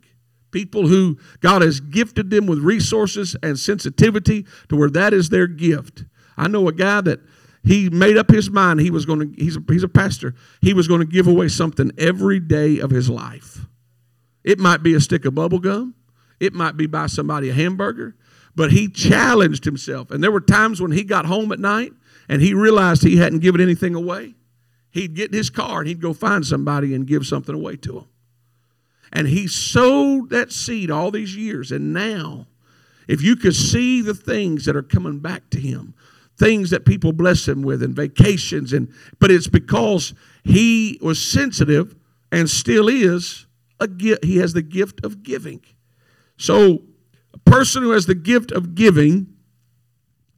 People 0.51 0.87
who 0.87 1.17
God 1.41 1.61
has 1.61 1.79
gifted 1.79 2.29
them 2.29 2.47
with 2.47 2.59
resources 2.59 3.35
and 3.43 3.59
sensitivity 3.59 4.45
to 4.69 4.75
where 4.75 4.89
that 4.89 5.13
is 5.13 5.29
their 5.29 5.47
gift. 5.47 6.05
I 6.37 6.47
know 6.47 6.67
a 6.67 6.73
guy 6.73 7.01
that 7.01 7.19
he 7.63 7.89
made 7.89 8.17
up 8.17 8.29
his 8.29 8.49
mind 8.49 8.79
he 8.79 8.91
was 8.91 9.05
going 9.05 9.19
to 9.19 9.43
he's 9.43 9.57
a, 9.57 9.63
he's 9.67 9.83
a 9.83 9.89
pastor 9.89 10.33
he 10.61 10.73
was 10.73 10.87
going 10.87 11.01
to 11.01 11.05
give 11.05 11.27
away 11.27 11.49
something 11.49 11.91
every 11.97 12.39
day 12.39 12.79
of 12.79 12.91
his 12.91 13.09
life 13.09 13.65
it 14.47 14.57
might 14.57 14.81
be 14.81 14.95
a 14.95 14.99
stick 14.99 15.25
of 15.25 15.35
bubble 15.35 15.59
gum 15.59 15.93
it 16.39 16.53
might 16.53 16.77
be 16.77 16.85
buy 16.85 17.07
somebody 17.07 17.49
a 17.49 17.53
hamburger, 17.53 18.15
but 18.55 18.71
he 18.71 18.87
challenged 18.87 19.65
himself. 19.65 20.11
And 20.11 20.23
there 20.23 20.31
were 20.31 20.41
times 20.41 20.81
when 20.81 20.91
he 20.91 21.03
got 21.03 21.25
home 21.25 21.51
at 21.51 21.59
night 21.59 21.93
and 22.29 22.41
he 22.41 22.53
realized 22.53 23.03
he 23.03 23.17
hadn't 23.17 23.39
given 23.39 23.61
anything 23.61 23.95
away. 23.95 24.35
He'd 24.91 25.15
get 25.15 25.31
in 25.31 25.37
his 25.37 25.49
car 25.49 25.79
and 25.79 25.87
he'd 25.87 26.01
go 26.01 26.13
find 26.13 26.45
somebody 26.45 26.93
and 26.93 27.07
give 27.07 27.25
something 27.25 27.53
away 27.53 27.75
to 27.77 27.91
them. 27.93 28.07
And 29.11 29.27
he 29.27 29.47
sowed 29.47 30.29
that 30.29 30.51
seed 30.51 30.91
all 30.91 31.11
these 31.11 31.35
years. 31.35 31.71
And 31.71 31.93
now, 31.93 32.47
if 33.07 33.21
you 33.21 33.35
could 33.35 33.55
see 33.55 34.01
the 34.01 34.13
things 34.13 34.65
that 34.65 34.75
are 34.75 34.83
coming 34.83 35.19
back 35.19 35.49
to 35.51 35.59
him, 35.59 35.93
things 36.37 36.69
that 36.69 36.85
people 36.85 37.13
bless 37.13 37.47
him 37.47 37.63
with 37.63 37.81
and 37.81 37.95
vacations 37.95 38.71
and 38.71 38.93
but 39.17 39.31
it's 39.31 39.47
because 39.47 40.13
he 40.43 40.99
was 41.01 41.19
sensitive 41.19 41.95
and 42.31 42.47
still 42.47 42.87
is 42.87 43.46
a 43.79 43.87
gift 43.87 44.23
he 44.23 44.37
has 44.37 44.53
the 44.53 44.61
gift 44.61 45.03
of 45.03 45.23
giving 45.23 45.61
so, 46.37 46.83
a 47.33 47.37
person 47.39 47.83
who 47.83 47.91
has 47.91 48.05
the 48.05 48.15
gift 48.15 48.51
of 48.51 48.75
giving, 48.75 49.33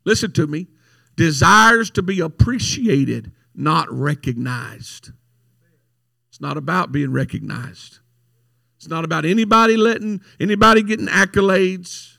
listen 0.06 0.32
to 0.34 0.48
me, 0.48 0.68
desires 1.16 1.92
to 1.92 2.02
be 2.02 2.22
appreciated, 2.22 3.32
not 3.54 3.92
recognized. 3.92 5.12
It's 6.30 6.40
not 6.40 6.58
about 6.58 6.92
being 6.92 7.12
recognized. 7.12 8.00
It's 8.78 8.88
not 8.88 9.04
about 9.04 9.26
anybody 9.26 9.76
letting 9.76 10.22
anybody 10.40 10.84
getting 10.84 11.08
accolades. 11.08 12.18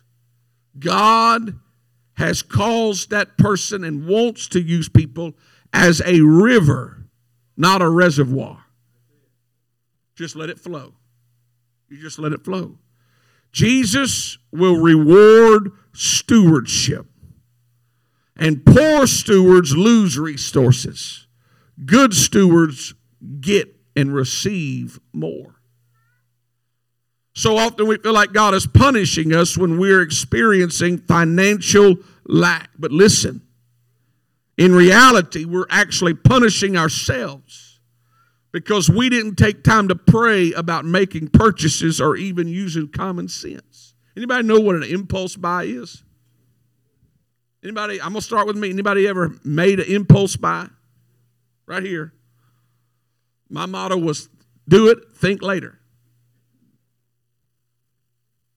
God 0.79 1.59
has 2.15 2.43
caused 2.43 3.11
that 3.11 3.39
person 3.39 3.83
and 3.83 4.07
wants 4.07 4.47
to 4.49 4.61
use 4.61 4.91
people 4.91 5.33
as 5.73 6.03
a 6.05 6.21
river, 6.21 7.07
not 7.57 7.81
a 7.81 7.89
reservoir. 7.89 8.63
Just 10.15 10.37
let 10.37 10.51
it 10.51 10.61
flow. 10.61 10.93
You 11.91 11.99
just 11.99 12.19
let 12.19 12.33
it 12.33 12.45
flow. 12.45 12.79
Jesus 13.53 14.39
will 14.53 14.81
reward 14.81 15.73
stewardship. 15.93 17.07
And 18.37 18.65
poor 18.65 19.07
stewards 19.07 19.77
lose 19.77 20.19
resources. 20.19 21.27
Good 21.85 22.15
stewards 22.15 22.95
get 23.41 23.75
and 23.97 24.15
receive 24.15 24.99
more. 25.13 25.57
So 27.35 27.57
often 27.59 27.87
we 27.87 27.99
feel 27.99 28.13
like 28.13 28.33
God 28.33 28.55
is 28.55 28.67
punishing 28.67 29.35
us 29.35 29.59
when 29.59 29.79
we're 29.79 30.01
experiencing 30.01 30.99
financial 30.99 31.97
lack. 32.25 32.71
But 32.79 32.93
listen, 32.93 33.43
In 34.61 34.75
reality, 34.75 35.47
we're 35.47 35.67
actually 35.71 36.13
punishing 36.13 36.77
ourselves 36.77 37.70
because 38.53 38.91
we 38.91 39.09
didn't 39.09 39.37
take 39.37 39.63
time 39.63 39.89
to 39.89 39.95
pray 39.95 40.53
about 40.53 40.85
making 40.85 41.29
purchases 41.29 42.01
or 42.01 42.17
even 42.17 42.49
using 42.49 42.89
common 42.89 43.29
sense. 43.29 43.95
Anybody 44.17 44.47
know 44.47 44.61
what 44.61 44.77
an 44.77 44.83
impulse 44.83 45.37
buy 45.37 45.65
is? 45.65 46.03
Anybody, 47.63 48.01
I'm 48.01 48.13
going 48.13 48.21
to 48.21 48.27
start 48.27 48.47
with 48.47 48.57
me. 48.57 48.71
Anybody 48.71 49.07
ever 49.07 49.35
made 49.45 49.81
an 49.81 49.87
impulse 49.87 50.37
buy? 50.37 50.69
Right 51.67 51.83
here. 51.83 52.13
My 53.49 53.67
motto 53.67 53.97
was 53.97 54.29
do 54.69 54.89
it, 54.89 54.99
think 55.15 55.43
later. 55.43 55.79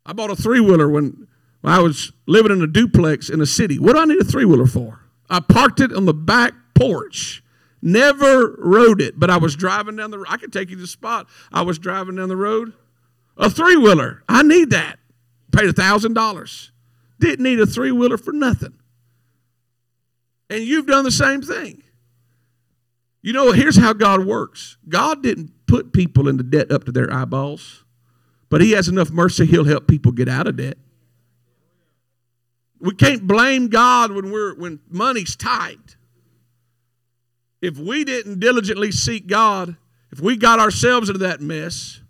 I 0.05 0.13
bought 0.13 0.31
a 0.31 0.35
three 0.35 0.59
wheeler 0.59 0.89
when, 0.89 1.27
I 1.65 1.79
was 1.79 2.11
living 2.27 2.51
in 2.51 2.61
a 2.61 2.67
duplex 2.67 3.29
in 3.29 3.39
a 3.39 3.45
city. 3.45 3.79
What 3.79 3.93
do 3.93 3.99
I 3.99 4.05
need 4.05 4.19
a 4.19 4.25
three 4.25 4.43
wheeler 4.43 4.65
for? 4.65 4.99
I 5.29 5.39
parked 5.39 5.79
it 5.79 5.93
on 5.93 6.05
the 6.05 6.13
back 6.13 6.53
porch. 6.75 7.42
Never 7.85 8.55
rode 8.59 9.01
it, 9.01 9.19
but 9.19 9.29
I 9.29 9.35
was 9.35 9.57
driving 9.57 9.97
down 9.97 10.09
the 10.09 10.19
road. 10.19 10.27
I 10.29 10.37
could 10.37 10.53
take 10.53 10.69
you 10.69 10.77
to 10.77 10.81
the 10.81 10.87
spot. 10.87 11.27
I 11.51 11.63
was 11.63 11.77
driving 11.77 12.15
down 12.15 12.29
the 12.29 12.37
road. 12.37 12.71
A 13.35 13.49
three 13.49 13.75
wheeler. 13.75 14.23
I 14.29 14.41
need 14.41 14.69
that. 14.69 14.99
Paid 15.51 15.65
a 15.65 15.73
thousand 15.73 16.13
dollars. 16.13 16.71
Didn't 17.19 17.43
need 17.43 17.59
a 17.59 17.65
three 17.65 17.91
wheeler 17.91 18.17
for 18.17 18.31
nothing. 18.31 18.75
And 20.49 20.63
you've 20.63 20.85
done 20.87 21.03
the 21.03 21.11
same 21.11 21.41
thing. 21.41 21.83
You 23.21 23.33
know, 23.33 23.51
here's 23.51 23.75
how 23.75 23.91
God 23.91 24.25
works 24.25 24.77
God 24.87 25.21
didn't 25.21 25.51
put 25.67 25.91
people 25.91 26.29
into 26.29 26.43
debt 26.43 26.71
up 26.71 26.85
to 26.85 26.91
their 26.93 27.11
eyeballs, 27.13 27.83
but 28.49 28.61
He 28.61 28.71
has 28.71 28.87
enough 28.87 29.11
mercy, 29.11 29.45
He'll 29.45 29.65
help 29.65 29.89
people 29.89 30.13
get 30.13 30.29
out 30.29 30.47
of 30.47 30.55
debt. 30.55 30.77
We 32.79 32.95
can't 32.95 33.27
blame 33.27 33.67
God 33.67 34.13
when 34.13 34.31
we're 34.31 34.55
when 34.55 34.79
money's 34.89 35.35
tight. 35.35 35.79
If 37.63 37.77
we 37.77 38.03
didn't 38.03 38.41
diligently 38.41 38.91
seek 38.91 39.25
God, 39.25 39.77
if 40.11 40.19
we 40.19 40.35
got 40.35 40.59
ourselves 40.59 41.07
into 41.07 41.19
that 41.19 41.39
mess, 41.39 42.01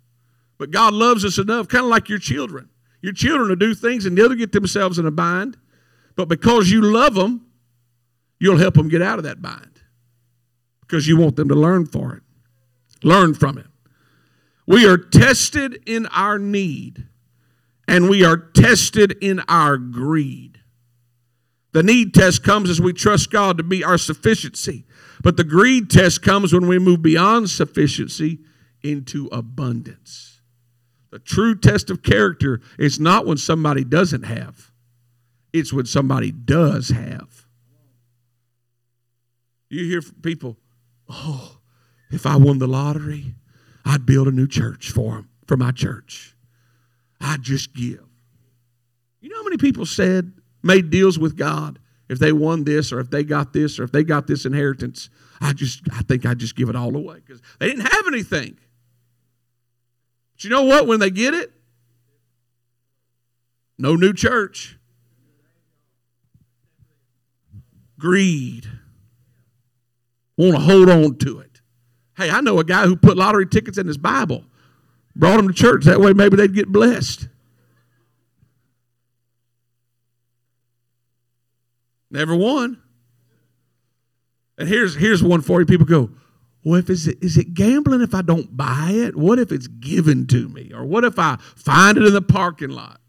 but 0.58 0.72
God 0.72 0.92
loves 0.92 1.24
us 1.24 1.38
enough, 1.38 1.68
kind 1.68 1.84
of 1.84 1.90
like 1.90 2.08
your 2.08 2.18
children. 2.18 2.68
Your 3.02 3.12
children 3.12 3.50
will 3.50 3.56
do 3.56 3.72
things 3.72 4.04
and 4.04 4.18
they'll 4.18 4.34
get 4.34 4.50
themselves 4.50 4.98
in 4.98 5.06
a 5.06 5.12
bind, 5.12 5.56
but 6.16 6.26
because 6.26 6.72
you 6.72 6.82
love 6.82 7.14
them, 7.14 7.46
you'll 8.40 8.58
help 8.58 8.74
them 8.74 8.88
get 8.88 9.00
out 9.00 9.18
of 9.18 9.24
that 9.26 9.40
bind 9.40 9.80
because 10.80 11.06
you 11.06 11.16
want 11.16 11.36
them 11.36 11.48
to 11.48 11.54
learn 11.54 11.86
for 11.86 12.16
it, 12.16 12.24
learn 13.04 13.32
from 13.32 13.56
it. 13.56 13.66
We 14.66 14.88
are 14.88 14.98
tested 14.98 15.84
in 15.86 16.06
our 16.06 16.36
need, 16.36 17.06
and 17.86 18.08
we 18.08 18.24
are 18.24 18.36
tested 18.36 19.16
in 19.20 19.38
our 19.46 19.78
greed. 19.78 20.58
The 21.70 21.84
need 21.84 22.12
test 22.12 22.42
comes 22.42 22.70
as 22.70 22.80
we 22.80 22.92
trust 22.92 23.30
God 23.30 23.58
to 23.58 23.62
be 23.62 23.84
our 23.84 23.98
sufficiency, 23.98 24.84
but 25.24 25.38
the 25.38 25.42
greed 25.42 25.88
test 25.88 26.20
comes 26.20 26.52
when 26.52 26.68
we 26.68 26.78
move 26.78 27.00
beyond 27.00 27.48
sufficiency 27.48 28.40
into 28.82 29.26
abundance. 29.32 30.42
The 31.10 31.18
true 31.18 31.54
test 31.54 31.88
of 31.88 32.02
character 32.02 32.60
is 32.78 33.00
not 33.00 33.24
when 33.26 33.38
somebody 33.38 33.84
doesn't 33.84 34.24
have, 34.24 34.70
it's 35.52 35.72
when 35.72 35.86
somebody 35.86 36.30
does 36.30 36.90
have. 36.90 37.46
You 39.70 39.86
hear 39.86 40.02
people, 40.02 40.58
oh, 41.08 41.56
if 42.10 42.26
I 42.26 42.36
won 42.36 42.58
the 42.58 42.68
lottery, 42.68 43.34
I'd 43.84 44.04
build 44.04 44.28
a 44.28 44.32
new 44.32 44.46
church 44.46 44.90
for 44.90 45.14
them, 45.14 45.30
for 45.46 45.56
my 45.56 45.70
church. 45.70 46.36
I'd 47.18 47.42
just 47.42 47.72
give. 47.72 48.04
You 49.20 49.30
know 49.30 49.36
how 49.36 49.44
many 49.44 49.56
people 49.56 49.86
said, 49.86 50.34
made 50.62 50.90
deals 50.90 51.18
with 51.18 51.34
God 51.34 51.78
if 52.14 52.18
they 52.18 52.32
won 52.32 52.64
this 52.64 52.92
or 52.92 53.00
if 53.00 53.10
they 53.10 53.22
got 53.22 53.52
this 53.52 53.78
or 53.78 53.84
if 53.84 53.92
they 53.92 54.02
got 54.02 54.26
this 54.26 54.46
inheritance? 54.46 55.10
I 55.40 55.52
just, 55.52 55.82
I 55.92 56.00
think 56.00 56.24
I'd 56.24 56.38
just 56.38 56.56
give 56.56 56.68
it 56.68 56.76
all 56.76 56.96
away 56.96 57.16
because 57.16 57.42
they 57.58 57.66
didn't 57.66 57.92
have 57.92 58.06
anything. 58.06 58.56
But 60.34 60.44
you 60.44 60.50
know 60.50 60.62
what? 60.62 60.86
When 60.86 61.00
they 61.00 61.10
get 61.10 61.34
it, 61.34 61.52
no 63.78 63.94
new 63.96 64.14
church. 64.14 64.78
Greed 67.98 68.68
want 70.36 70.54
to 70.54 70.60
hold 70.60 70.88
on 70.90 71.16
to 71.18 71.40
it. 71.40 71.60
Hey, 72.16 72.30
I 72.30 72.40
know 72.40 72.58
a 72.58 72.64
guy 72.64 72.86
who 72.86 72.96
put 72.96 73.16
lottery 73.16 73.46
tickets 73.46 73.78
in 73.78 73.86
his 73.86 73.98
Bible, 73.98 74.44
brought 75.16 75.36
them 75.36 75.48
to 75.48 75.54
church. 75.54 75.84
That 75.84 76.00
way, 76.00 76.12
maybe 76.12 76.36
they'd 76.36 76.54
get 76.54 76.68
blessed. 76.68 77.28
Never 82.14 82.36
won. 82.36 82.80
And 84.56 84.68
here's 84.68 84.94
here's 84.94 85.20
one 85.20 85.40
for 85.40 85.58
you. 85.60 85.66
People 85.66 85.84
go, 85.84 86.10
well, 86.62 86.78
if 86.78 86.88
is 86.88 87.08
it, 87.08 87.18
is 87.20 87.36
it 87.36 87.54
gambling 87.54 88.02
if 88.02 88.14
I 88.14 88.22
don't 88.22 88.56
buy 88.56 88.92
it? 88.92 89.16
What 89.16 89.40
if 89.40 89.50
it's 89.50 89.66
given 89.66 90.28
to 90.28 90.48
me? 90.48 90.70
Or 90.72 90.84
what 90.84 91.02
if 91.02 91.18
I 91.18 91.38
find 91.56 91.98
it 91.98 92.04
in 92.04 92.14
the 92.14 92.22
parking 92.22 92.70
lot? 92.70 93.00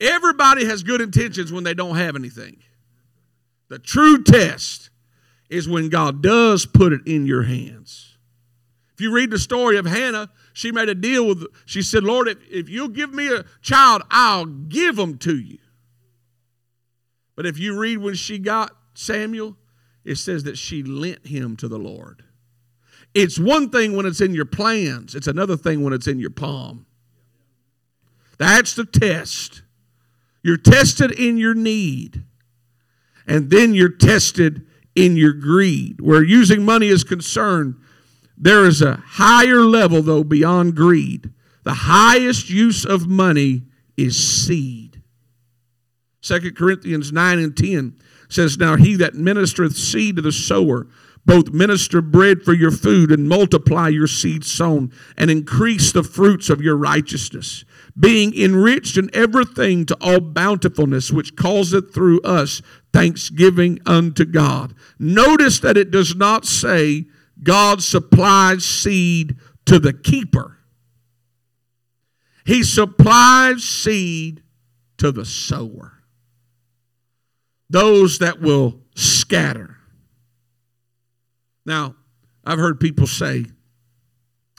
Everybody 0.00 0.64
has 0.64 0.82
good 0.82 1.02
intentions 1.02 1.52
when 1.52 1.64
they 1.64 1.74
don't 1.74 1.96
have 1.96 2.16
anything. 2.16 2.62
The 3.68 3.78
true 3.78 4.22
test 4.22 4.88
is 5.50 5.68
when 5.68 5.90
God 5.90 6.22
does 6.22 6.64
put 6.64 6.94
it 6.94 7.02
in 7.06 7.26
your 7.26 7.42
hands. 7.42 8.16
If 8.94 9.02
you 9.02 9.12
read 9.12 9.30
the 9.30 9.38
story 9.38 9.76
of 9.76 9.84
Hannah, 9.84 10.30
she 10.54 10.72
made 10.72 10.88
a 10.88 10.94
deal 10.94 11.26
with, 11.26 11.46
she 11.66 11.82
said, 11.82 12.04
Lord, 12.04 12.26
if, 12.26 12.38
if 12.50 12.70
you'll 12.70 12.88
give 12.88 13.12
me 13.12 13.28
a 13.28 13.44
child, 13.60 14.02
I'll 14.10 14.46
give 14.46 14.96
them 14.96 15.18
to 15.18 15.36
you. 15.36 15.58
But 17.36 17.46
if 17.46 17.58
you 17.58 17.78
read 17.78 17.98
when 17.98 18.14
she 18.14 18.38
got 18.38 18.74
Samuel, 18.94 19.56
it 20.04 20.16
says 20.16 20.44
that 20.44 20.58
she 20.58 20.82
lent 20.82 21.26
him 21.26 21.56
to 21.56 21.68
the 21.68 21.78
Lord. 21.78 22.24
It's 23.14 23.38
one 23.38 23.70
thing 23.70 23.94
when 23.96 24.06
it's 24.06 24.20
in 24.20 24.34
your 24.34 24.44
plans, 24.44 25.14
it's 25.14 25.26
another 25.26 25.56
thing 25.56 25.84
when 25.84 25.92
it's 25.92 26.06
in 26.06 26.18
your 26.18 26.30
palm. 26.30 26.86
That's 28.38 28.74
the 28.74 28.84
test. 28.84 29.62
You're 30.42 30.56
tested 30.56 31.12
in 31.12 31.38
your 31.38 31.54
need 31.54 32.24
and 33.26 33.50
then 33.50 33.74
you're 33.74 33.88
tested 33.88 34.66
in 34.94 35.16
your 35.16 35.32
greed. 35.32 36.00
Where 36.00 36.22
using 36.22 36.64
money 36.64 36.88
is 36.88 37.04
concerned, 37.04 37.76
there 38.36 38.64
is 38.64 38.82
a 38.82 39.02
higher 39.04 39.60
level, 39.60 40.02
though, 40.02 40.24
beyond 40.24 40.74
greed. 40.74 41.30
The 41.64 41.74
highest 41.74 42.50
use 42.50 42.84
of 42.84 43.08
money 43.08 43.62
is 43.96 44.16
seed. 44.16 44.95
2 46.26 46.52
Corinthians 46.52 47.12
9 47.12 47.38
and 47.38 47.56
10 47.56 47.96
says, 48.28 48.58
Now 48.58 48.76
he 48.76 48.96
that 48.96 49.14
ministereth 49.14 49.74
seed 49.74 50.16
to 50.16 50.22
the 50.22 50.32
sower, 50.32 50.88
both 51.24 51.52
minister 51.52 52.00
bread 52.00 52.42
for 52.42 52.52
your 52.52 52.70
food 52.70 53.10
and 53.10 53.28
multiply 53.28 53.88
your 53.88 54.06
seed 54.06 54.44
sown 54.44 54.92
and 55.16 55.30
increase 55.30 55.92
the 55.92 56.02
fruits 56.02 56.48
of 56.50 56.60
your 56.60 56.76
righteousness 56.76 57.64
being 57.98 58.36
enriched 58.36 58.96
in 58.96 59.10
everything 59.14 59.86
to 59.86 59.96
all 60.00 60.20
bountifulness 60.20 61.10
which 61.10 61.36
causeth 61.36 61.94
through 61.94 62.20
us 62.22 62.60
thanksgiving 62.92 63.78
unto 63.86 64.24
God. 64.24 64.74
Notice 64.98 65.60
that 65.60 65.76
it 65.76 65.90
does 65.90 66.14
not 66.14 66.44
say 66.44 67.06
God 67.42 67.82
supplies 67.82 68.64
seed 68.64 69.36
to 69.66 69.78
the 69.78 69.92
keeper. 69.92 70.58
He 72.44 72.62
supplies 72.62 73.64
seed 73.64 74.42
to 74.98 75.10
the 75.10 75.24
sower. 75.24 75.95
Those 77.68 78.18
that 78.18 78.40
will 78.40 78.80
scatter. 78.94 79.76
Now, 81.64 81.96
I've 82.44 82.58
heard 82.58 82.78
people 82.78 83.06
say, 83.06 83.46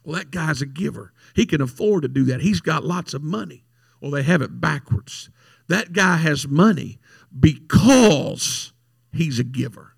well, 0.04 0.17
that 0.17 0.32
guy's 0.32 0.62
a 0.62 0.65
giver. 0.65 1.13
He 1.36 1.46
can 1.46 1.62
afford 1.62 2.02
to 2.04 2.08
do 2.08 2.24
that. 2.26 2.41
He's 2.41 2.62
got 2.62 2.84
lots 2.84 3.13
of 3.13 3.24
money. 3.24 3.65
Well, 4.02 4.12
they 4.12 4.24
have 4.24 4.41
it 4.41 4.60
backwards. 4.60 5.30
That 5.67 5.93
guy 5.93 6.17
has 6.17 6.48
money 6.48 7.00
because 7.38 8.74
he's 9.12 9.39
a 9.39 9.43
giver. 9.43 9.93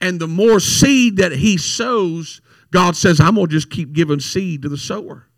And 0.00 0.20
the 0.20 0.28
more 0.28 0.60
seed 0.60 1.16
that 1.18 1.32
he 1.32 1.56
sows, 1.56 2.40
God 2.70 2.96
says, 2.96 3.20
I'm 3.20 3.36
going 3.36 3.46
to 3.46 3.52
just 3.52 3.70
keep 3.70 3.92
giving 3.92 4.20
seed 4.20 4.62
to 4.62 4.68
the 4.68 4.78
sower. 4.78 5.28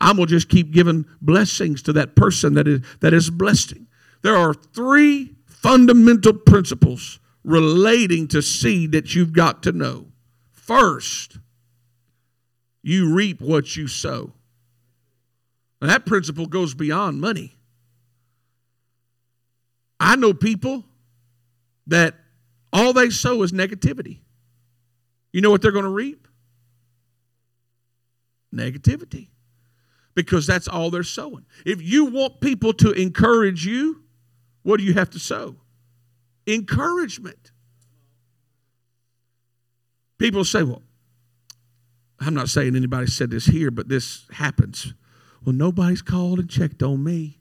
I'm 0.00 0.16
going 0.16 0.28
to 0.28 0.34
just 0.34 0.48
keep 0.48 0.70
giving 0.70 1.06
blessings 1.20 1.82
to 1.82 1.92
that 1.94 2.14
person 2.14 2.54
that 2.54 2.68
is, 2.68 2.80
that 3.00 3.12
is 3.12 3.30
blessing. 3.30 3.86
There 4.22 4.36
are 4.36 4.54
three 4.54 5.35
fundamental 5.66 6.32
principles 6.32 7.18
relating 7.42 8.28
to 8.28 8.40
seed 8.40 8.92
that 8.92 9.16
you've 9.16 9.32
got 9.32 9.64
to 9.64 9.72
know. 9.72 10.06
First, 10.52 11.38
you 12.84 13.12
reap 13.12 13.40
what 13.40 13.76
you 13.76 13.88
sow. 13.88 14.32
And 15.80 15.90
that 15.90 16.06
principle 16.06 16.46
goes 16.46 16.74
beyond 16.74 17.20
money. 17.20 17.58
I 19.98 20.14
know 20.14 20.32
people 20.32 20.84
that 21.88 22.14
all 22.72 22.92
they 22.92 23.10
sow 23.10 23.42
is 23.42 23.50
negativity. 23.50 24.20
You 25.32 25.40
know 25.40 25.50
what 25.50 25.62
they're 25.62 25.72
going 25.72 25.84
to 25.84 25.90
reap? 25.90 26.28
Negativity. 28.54 29.30
Because 30.14 30.46
that's 30.46 30.68
all 30.68 30.90
they're 30.90 31.02
sowing. 31.02 31.44
If 31.64 31.82
you 31.82 32.04
want 32.04 32.40
people 32.40 32.72
to 32.74 32.92
encourage 32.92 33.66
you, 33.66 34.05
what 34.66 34.78
do 34.78 34.84
you 34.84 34.94
have 34.94 35.10
to 35.10 35.18
sow? 35.18 35.56
encouragement. 36.46 37.50
People 40.18 40.44
say, 40.44 40.62
well, 40.62 40.82
I'm 42.20 42.34
not 42.34 42.48
saying 42.48 42.76
anybody 42.76 43.06
said 43.06 43.30
this 43.30 43.46
here, 43.46 43.70
but 43.70 43.88
this 43.88 44.26
happens. 44.32 44.94
Well, 45.44 45.54
nobody's 45.54 46.02
called 46.02 46.38
and 46.38 46.48
checked 46.48 46.82
on 46.82 47.04
me. 47.04 47.38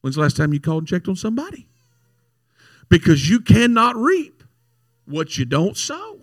When's 0.00 0.16
the 0.16 0.22
last 0.22 0.36
time 0.36 0.52
you 0.52 0.60
called 0.60 0.82
and 0.82 0.88
checked 0.88 1.08
on 1.08 1.16
somebody? 1.16 1.68
Because 2.88 3.28
you 3.28 3.40
cannot 3.40 3.96
reap 3.96 4.44
what 5.06 5.38
you 5.38 5.44
don't 5.44 5.76
sow. 5.76 6.20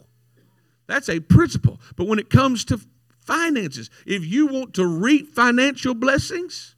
That's 0.88 1.10
a 1.10 1.20
principle. 1.20 1.80
But 1.96 2.08
when 2.08 2.20
it 2.20 2.30
comes 2.30 2.64
to 2.66 2.80
finances, 3.20 3.90
if 4.06 4.26
you 4.26 4.48
want 4.48 4.74
to 4.76 4.86
reap 4.86 5.34
financial 5.34 5.94
blessings, 5.94 6.76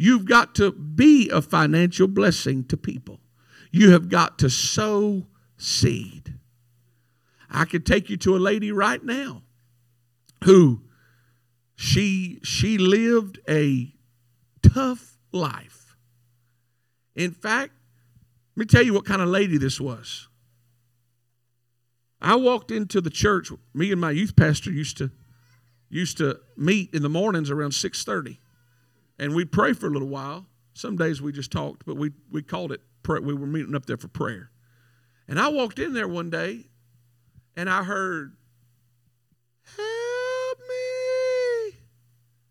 you've 0.00 0.24
got 0.24 0.54
to 0.54 0.72
be 0.72 1.28
a 1.28 1.42
financial 1.42 2.08
blessing 2.08 2.64
to 2.64 2.74
people. 2.74 3.20
You 3.70 3.90
have 3.90 4.08
got 4.08 4.38
to 4.38 4.48
sow 4.48 5.26
seed. 5.58 6.38
I 7.50 7.66
could 7.66 7.84
take 7.84 8.08
you 8.08 8.16
to 8.18 8.34
a 8.34 8.38
lady 8.38 8.72
right 8.72 9.04
now 9.04 9.42
who 10.44 10.80
she 11.76 12.40
she 12.42 12.78
lived 12.78 13.40
a 13.46 13.92
tough 14.62 15.18
life. 15.32 15.96
In 17.14 17.32
fact, 17.32 17.74
let 18.56 18.60
me 18.60 18.64
tell 18.64 18.82
you 18.82 18.94
what 18.94 19.04
kind 19.04 19.20
of 19.20 19.28
lady 19.28 19.58
this 19.58 19.78
was. 19.78 20.28
I 22.22 22.36
walked 22.36 22.70
into 22.70 23.02
the 23.02 23.10
church. 23.10 23.50
Me 23.74 23.92
and 23.92 24.00
my 24.00 24.12
youth 24.12 24.34
pastor 24.34 24.70
used 24.70 24.96
to 24.96 25.10
used 25.90 26.16
to 26.18 26.40
meet 26.56 26.94
in 26.94 27.02
the 27.02 27.10
mornings 27.10 27.50
around 27.50 27.72
six 27.72 28.02
thirty, 28.02 28.40
and 29.20 29.34
we'd 29.34 29.52
pray 29.52 29.74
for 29.74 29.86
a 29.86 29.90
little 29.90 30.08
while. 30.08 30.46
Some 30.72 30.96
days 30.96 31.20
we 31.20 31.30
just 31.30 31.52
talked, 31.52 31.84
but 31.84 31.96
we 31.96 32.10
we 32.32 32.42
called 32.42 32.72
it. 32.72 32.80
prayer. 33.02 33.20
We 33.20 33.34
were 33.34 33.46
meeting 33.46 33.76
up 33.76 33.86
there 33.86 33.98
for 33.98 34.08
prayer. 34.08 34.50
And 35.28 35.38
I 35.38 35.48
walked 35.48 35.78
in 35.78 35.92
there 35.92 36.08
one 36.08 36.30
day, 36.30 36.70
and 37.54 37.70
I 37.70 37.84
heard, 37.84 38.34
Help 39.76 40.58
me. 40.58 41.78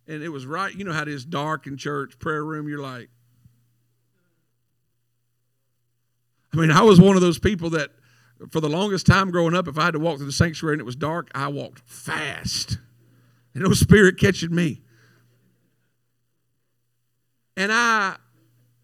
And 0.07 0.23
it 0.23 0.29
was 0.29 0.45
right, 0.45 0.73
you 0.73 0.85
know 0.85 0.93
how 0.93 1.01
it 1.01 1.07
is 1.09 1.25
dark 1.25 1.67
in 1.67 1.75
church, 1.75 2.19
prayer 2.19 2.45
room, 2.45 2.69
you're 2.69 2.79
like, 2.79 3.09
I 6.53 6.57
mean, 6.57 6.71
I 6.71 6.81
was 6.83 7.01
one 7.01 7.15
of 7.15 7.21
those 7.21 7.39
people 7.39 7.71
that 7.71 7.89
for 8.51 8.61
the 8.61 8.69
longest 8.69 9.05
time 9.05 9.31
growing 9.31 9.55
up, 9.55 9.67
if 9.67 9.77
I 9.77 9.85
had 9.85 9.91
to 9.91 9.99
walk 9.99 10.17
through 10.17 10.27
the 10.27 10.31
sanctuary 10.31 10.75
and 10.75 10.81
it 10.81 10.85
was 10.85 10.95
dark, 10.95 11.29
I 11.35 11.47
walked 11.47 11.79
fast. 11.79 12.77
And 13.53 13.63
no 13.63 13.73
spirit 13.73 14.17
catching 14.19 14.55
me. 14.55 14.81
And 17.59 17.73
I 17.73 18.15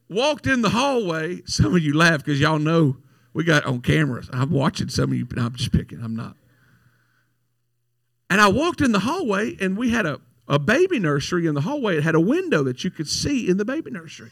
walked 0.09 0.47
in 0.47 0.61
the 0.61 0.69
hallway. 0.69 1.41
Some 1.45 1.73
of 1.73 1.81
you 1.81 1.95
laugh 1.95 2.17
because 2.17 2.41
y'all 2.41 2.59
know 2.59 2.97
we 3.33 3.45
got 3.45 3.65
on 3.65 3.79
cameras. 3.79 4.29
I'm 4.33 4.51
watching 4.51 4.89
some 4.89 5.13
of 5.13 5.17
you, 5.17 5.25
but 5.25 5.39
I'm 5.39 5.55
just 5.55 5.71
picking. 5.71 6.01
I'm 6.03 6.13
not. 6.13 6.35
And 8.29 8.41
I 8.41 8.49
walked 8.49 8.81
in 8.81 8.91
the 8.91 8.99
hallway, 8.99 9.55
and 9.61 9.77
we 9.77 9.91
had 9.91 10.05
a, 10.05 10.19
a 10.49 10.59
baby 10.59 10.99
nursery 10.99 11.47
in 11.47 11.55
the 11.55 11.61
hallway. 11.61 11.95
It 11.95 12.03
had 12.03 12.15
a 12.15 12.19
window 12.19 12.63
that 12.63 12.83
you 12.83 12.91
could 12.91 13.07
see 13.07 13.47
in 13.47 13.55
the 13.55 13.63
baby 13.63 13.91
nursery. 13.91 14.31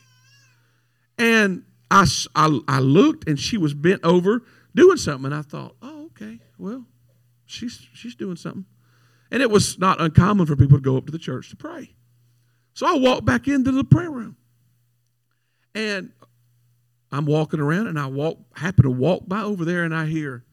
And 1.18 1.64
I, 1.90 2.06
I, 2.36 2.60
I 2.68 2.80
looked, 2.80 3.30
and 3.30 3.40
she 3.40 3.58
was 3.58 3.74
bent 3.74 4.04
over 4.04 4.44
doing 4.76 4.98
something. 4.98 5.32
And 5.32 5.36
I 5.36 5.42
thought, 5.42 5.78
oh, 5.82 6.08
okay, 6.08 6.42
well, 6.58 6.86
she's, 7.46 7.88
she's 7.94 8.16
doing 8.16 8.36
something. 8.36 8.66
And 9.32 9.42
it 9.42 9.50
was 9.50 9.80
not 9.80 10.02
uncommon 10.02 10.48
for 10.48 10.58
people 10.58 10.80
to 10.80 10.84
go 10.84 10.98
up 10.98 11.06
to 11.06 11.14
the 11.14 11.18
church 11.18 11.50
to 11.52 11.56
pray. 11.56 11.96
So 12.74 12.88
I 12.88 12.98
walked 12.98 13.26
back 13.26 13.48
into 13.48 13.72
the 13.72 13.84
prayer 13.84 14.12
room. 14.12 14.38
And 15.76 16.12
I'm 17.12 17.26
walking 17.26 17.60
around 17.60 17.88
and 17.88 18.00
I 18.00 18.08
walk, 18.08 18.38
happen 18.56 18.84
to 18.84 18.92
walk 18.92 19.28
by 19.28 19.42
over 19.42 19.66
there 19.66 19.84
and 19.84 19.96
I 19.96 20.06
hear, 20.06 20.44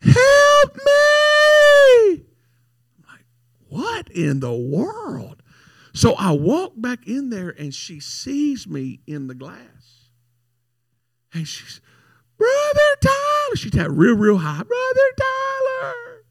Help 0.00 0.76
me! 0.76 2.12
I'm 2.12 3.04
like, 3.08 3.24
what 3.68 4.08
in 4.10 4.40
the 4.40 4.54
world? 4.54 5.42
So 5.92 6.14
I 6.14 6.32
walk 6.32 6.72
back 6.76 7.06
in 7.06 7.30
there 7.30 7.48
and 7.48 7.74
she 7.74 8.00
sees 8.00 8.66
me 8.68 9.00
in 9.06 9.26
the 9.26 9.34
glass. 9.34 10.10
And 11.32 11.48
she's, 11.48 11.80
Brother 12.36 12.96
Tyler. 13.00 13.56
She's 13.56 13.72
that 13.72 13.90
real, 13.90 14.14
real 14.14 14.38
high. 14.38 14.62
Brother 14.62 15.10
Tyler, 15.18 16.24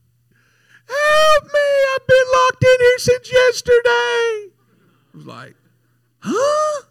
help 0.87 1.43
me. 1.45 1.59
I've 1.95 2.07
been 2.07 2.25
locked 2.33 2.63
in 2.63 2.79
here 2.79 2.97
since 2.99 3.31
yesterday. 3.31 4.54
I 5.15 5.17
was 5.17 5.27
like, 5.27 5.55
huh? 6.19 6.81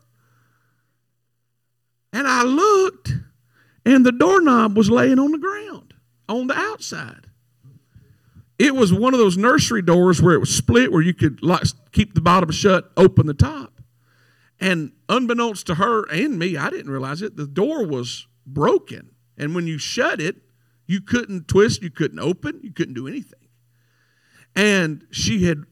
And 2.14 2.26
I 2.26 2.42
looked, 2.42 3.12
and 3.84 4.06
the 4.06 4.12
doorknob 4.12 4.78
was 4.78 4.88
laying 4.88 5.18
on 5.18 5.30
the 5.30 5.38
ground 5.38 5.92
on 6.26 6.46
the 6.46 6.56
outside. 6.56 7.26
It 8.58 8.74
was 8.74 8.94
one 8.94 9.12
of 9.12 9.20
those 9.20 9.36
nursery 9.36 9.82
doors 9.82 10.22
where 10.22 10.34
it 10.34 10.38
was 10.38 10.56
split, 10.56 10.90
where 10.90 11.02
you 11.02 11.12
could 11.12 11.42
like 11.42 11.64
keep 11.92 12.14
the 12.14 12.22
bottom 12.22 12.50
shut, 12.50 12.90
open 12.96 13.26
the 13.26 13.34
top. 13.34 13.82
And 14.58 14.92
unbeknownst 15.10 15.66
to 15.66 15.74
her 15.74 16.04
and 16.04 16.38
me, 16.38 16.56
I 16.56 16.70
didn't 16.70 16.90
realize 16.90 17.20
it, 17.20 17.36
the 17.36 17.46
door 17.46 17.86
was 17.86 18.26
broken. 18.46 19.10
And 19.36 19.54
when 19.54 19.66
you 19.66 19.76
shut 19.76 20.18
it, 20.18 20.36
you 20.86 21.02
couldn't 21.02 21.46
twist, 21.46 21.82
you 21.82 21.90
couldn't 21.90 22.20
open, 22.20 22.60
you 22.62 22.72
couldn't 22.72 22.94
do 22.94 23.06
anything. 23.06 23.48
And 24.56 25.06
she 25.10 25.44
had 25.44 25.64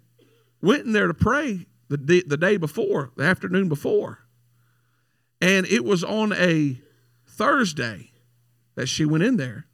went 0.60 0.84
in 0.84 0.92
there 0.92 1.06
to 1.06 1.14
pray 1.14 1.66
the 1.92 1.98
day, 1.98 2.22
the 2.26 2.36
day 2.36 2.56
before, 2.56 3.12
the 3.16 3.24
afternoon 3.24 3.68
before. 3.68 4.20
And 5.40 5.66
it 5.66 5.84
was 5.84 6.02
on 6.02 6.32
a 6.32 6.80
Thursday 7.26 8.12
that 8.74 8.86
she 8.86 9.04
went 9.04 9.24
in 9.24 9.36
there. 9.36 9.66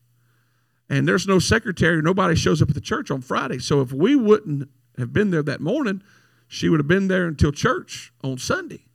And 0.90 1.06
there's 1.06 1.26
no 1.26 1.38
secretary, 1.38 2.00
nobody 2.02 2.34
shows 2.34 2.62
up 2.62 2.70
at 2.70 2.74
the 2.74 2.80
church 2.80 3.10
on 3.10 3.20
Friday. 3.20 3.58
So 3.58 3.80
if 3.82 3.92
we 3.92 4.16
wouldn't 4.16 4.68
have 4.96 5.12
been 5.12 5.30
there 5.30 5.42
that 5.42 5.60
morning, 5.60 6.02
she 6.48 6.68
would 6.68 6.80
have 6.80 6.88
been 6.88 7.08
there 7.08 7.26
until 7.26 7.52
church 7.52 8.12
on 8.24 8.38
Sunday. 8.38 8.86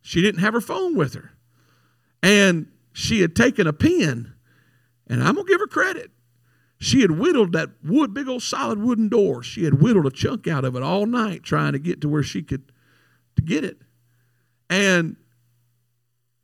She 0.00 0.22
didn't 0.22 0.40
have 0.40 0.54
her 0.54 0.60
phone 0.60 0.94
with 0.94 1.14
her. 1.14 1.32
And 2.22 2.68
she 2.92 3.20
had 3.20 3.34
taken 3.34 3.66
a 3.66 3.72
pen, 3.72 4.32
and 5.08 5.22
I'm 5.22 5.34
going 5.34 5.46
to 5.46 5.52
give 5.52 5.60
her 5.60 5.66
credit. 5.66 6.12
She 6.78 7.00
had 7.00 7.12
whittled 7.12 7.52
that 7.52 7.70
wood, 7.82 8.12
big 8.12 8.28
old 8.28 8.42
solid 8.42 8.78
wooden 8.78 9.08
door. 9.08 9.42
She 9.42 9.64
had 9.64 9.80
whittled 9.80 10.06
a 10.06 10.10
chunk 10.10 10.46
out 10.46 10.64
of 10.64 10.76
it 10.76 10.82
all 10.82 11.06
night 11.06 11.42
trying 11.42 11.72
to 11.72 11.78
get 11.78 12.00
to 12.02 12.08
where 12.08 12.22
she 12.22 12.42
could 12.42 12.72
to 13.36 13.42
get 13.42 13.64
it. 13.64 13.78
And 14.68 15.16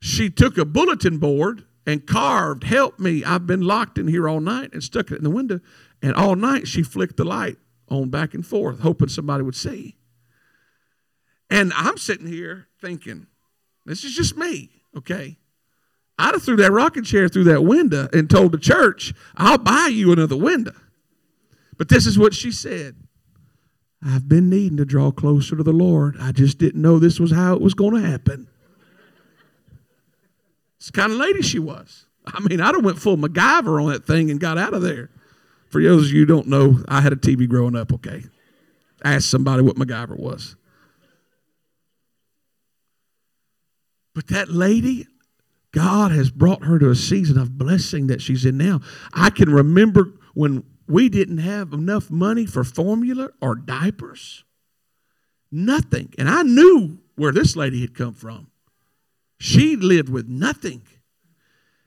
she 0.01 0.31
took 0.31 0.57
a 0.57 0.64
bulletin 0.64 1.19
board 1.19 1.64
and 1.87 2.07
carved, 2.07 2.64
Help 2.64 2.99
me, 2.99 3.25
I've 3.25 3.47
been 3.47 3.62
locked 3.62 3.99
in 3.99 4.09
here 4.09 4.29
all 4.29 4.40
night, 4.40 4.73
and 4.73 4.83
stuck 4.83 5.11
it 5.11 5.19
in 5.19 5.25
the 5.25 5.31
window. 5.31 5.61
And 6.03 6.14
all 6.14 6.37
night 6.37 6.69
she 6.69 6.83
flicked 6.83 7.16
the 7.16 7.25
light 7.25 7.59
on 7.88 8.09
back 8.09 8.35
and 8.35 8.47
forth, 8.47 8.81
hoping 8.81 9.09
somebody 9.09 9.43
would 9.43 9.57
see. 9.57 9.97
And 11.51 11.73
I'm 11.75 11.99
sitting 11.99 12.29
here 12.29 12.69
thinking, 12.81 13.27
this 13.85 14.05
is 14.05 14.14
just 14.14 14.37
me, 14.37 14.71
okay? 14.97 15.38
I'd 16.20 16.35
have 16.35 16.42
threw 16.42 16.56
that 16.56 16.70
rocking 16.70 17.02
chair 17.02 17.28
through 17.28 17.44
that 17.44 17.62
window 17.62 18.06
and 18.12 18.28
told 18.28 18.52
the 18.52 18.59
church, 18.59 19.14
I'll 19.37 19.56
buy 19.56 19.88
you 19.90 20.12
another 20.12 20.37
window. 20.37 20.74
But 21.78 21.88
this 21.88 22.06
is 22.06 22.18
what 22.18 22.35
she 22.35 22.52
said. 22.52 22.94
I've 24.04 24.28
been 24.28 24.50
needing 24.50 24.76
to 24.76 24.85
draw 24.85 25.12
closer 25.12 25.56
to 25.56 25.62
the 25.62 25.72
Lord. 25.72 26.16
I 26.20 26.33
just 26.33 26.59
didn't 26.59 26.83
know 26.83 26.98
this 26.98 27.18
was 27.18 27.33
how 27.33 27.54
it 27.54 27.62
was 27.62 27.72
going 27.72 27.94
to 27.94 28.06
happen. 28.06 28.48
It's 30.76 30.87
the 30.87 30.92
kind 30.92 31.11
of 31.11 31.18
lady 31.18 31.40
she 31.40 31.59
was. 31.59 32.04
I 32.26 32.40
mean, 32.40 32.61
I'd 32.61 32.74
have 32.74 32.85
went 32.85 32.98
full 32.98 33.16
MacGyver 33.16 33.83
on 33.83 33.90
that 33.90 34.06
thing 34.06 34.30
and 34.30 34.38
got 34.38 34.59
out 34.59 34.74
of 34.74 34.83
there. 34.83 35.09
For 35.70 35.83
those 35.83 36.09
of 36.09 36.12
you 36.12 36.20
who 36.20 36.26
don't 36.26 36.48
know, 36.48 36.85
I 36.87 37.00
had 37.00 37.14
a 37.14 37.16
TV 37.16 37.48
growing 37.48 37.76
up, 37.76 37.94
okay? 37.94 38.24
Ask 39.02 39.30
somebody 39.30 39.62
what 39.62 39.76
MacGyver 39.76 40.18
was. 40.18 40.56
But 44.14 44.28
that 44.28 44.50
lady, 44.50 45.06
God 45.72 46.11
has 46.12 46.30
brought 46.30 46.64
her 46.64 46.78
to 46.78 46.90
a 46.90 46.96
season 46.96 47.38
of 47.38 47.56
blessing 47.56 48.09
that 48.09 48.20
she's 48.20 48.44
in 48.44 48.59
now. 48.59 48.80
I 49.12 49.30
can 49.30 49.50
remember 49.50 50.12
when 50.35 50.64
we 50.88 51.09
didn't 51.09 51.38
have 51.38 51.72
enough 51.72 52.11
money 52.11 52.46
for 52.46 52.64
formula 52.64 53.30
or 53.40 53.54
diapers. 53.54 54.44
Nothing. 55.52 56.12
And 56.18 56.28
I 56.28 56.42
knew 56.42 56.98
where 57.14 57.33
this 57.33 57.54
lady 57.54 57.80
had 57.80 57.94
come 57.94 58.14
from. 58.14 58.50
She 59.38 59.76
lived 59.76 60.09
with 60.09 60.28
nothing. 60.28 60.83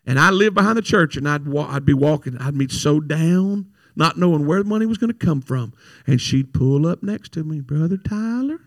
And 0.06 0.20
I 0.20 0.32
lived 0.32 0.56
behind 0.56 0.78
the 0.78 0.82
church, 0.82 1.16
and 1.16 1.28
I'd, 1.28 1.48
wa- 1.48 1.68
I'd 1.70 1.86
be 1.86 1.94
walking. 1.94 2.38
I'd 2.38 2.58
be 2.58 2.68
so 2.68 3.00
down, 3.00 3.72
not 3.96 4.18
knowing 4.18 4.46
where 4.46 4.62
the 4.62 4.70
money 4.70 4.86
was 4.86 4.98
going 4.98 5.14
to 5.14 5.26
come 5.26 5.42
from. 5.42 5.74
And 6.08 6.20
she'd 6.20 6.54
pull 6.54 6.88
up 6.88 7.04
next 7.04 7.32
to 7.34 7.44
me, 7.44 7.62
Brother 7.62 7.98
Tyler, 7.98 8.60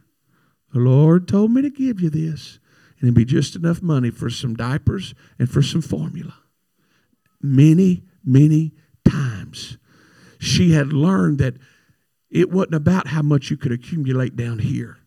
the 0.72 0.80
Lord 0.80 1.28
told 1.28 1.50
me 1.50 1.62
to 1.62 1.70
give 1.70 2.00
you 2.00 2.10
this. 2.10 2.58
And 3.06 3.16
it'd 3.16 3.28
be 3.28 3.32
just 3.32 3.54
enough 3.54 3.82
money 3.82 4.10
for 4.10 4.28
some 4.28 4.54
diapers 4.54 5.14
and 5.38 5.48
for 5.48 5.62
some 5.62 5.80
formula. 5.80 6.34
Many, 7.40 8.02
many 8.24 8.72
times. 9.08 9.78
She 10.40 10.72
had 10.72 10.92
learned 10.92 11.38
that 11.38 11.54
it 12.30 12.50
wasn't 12.50 12.74
about 12.74 13.06
how 13.06 13.22
much 13.22 13.48
you 13.48 13.56
could 13.56 13.70
accumulate 13.70 14.34
down 14.34 14.58
here. 14.58 14.98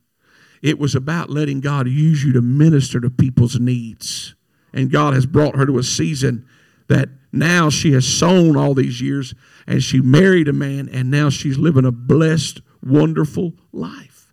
It 0.62 0.80
was 0.80 0.96
about 0.96 1.30
letting 1.30 1.60
God 1.60 1.90
use 1.90 2.24
you 2.24 2.32
to 2.32 2.42
minister 2.42 3.02
to 3.02 3.10
people's 3.10 3.60
needs 3.60 4.34
And 4.72 4.90
God 4.90 5.14
has 5.14 5.26
brought 5.26 5.58
her 5.58 5.66
to 5.66 5.78
a 5.78 5.84
season 5.84 6.46
that 6.88 7.10
now 7.34 7.70
she 7.70 7.92
has 7.92 8.08
sown 8.08 8.56
all 8.56 8.74
these 8.74 9.02
years 9.02 9.34
and 9.68 9.84
she 9.84 10.00
married 10.00 10.48
a 10.48 10.54
man 10.54 10.88
and 10.88 11.12
now 11.12 11.30
she's 11.30 11.58
living 11.58 11.86
a 11.86 11.92
blessed, 11.92 12.62
wonderful 12.82 13.56
life. 13.74 14.32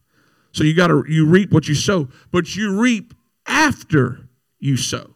So 0.53 0.63
you 0.63 0.73
got 0.73 0.87
to 0.87 1.05
you 1.09 1.27
reap 1.27 1.53
what 1.53 1.69
you 1.69 1.75
sow, 1.75 2.09
but 2.31 2.55
you 2.55 2.81
reap 2.81 3.13
after 3.47 4.29
you 4.59 4.77
sow. 4.77 5.15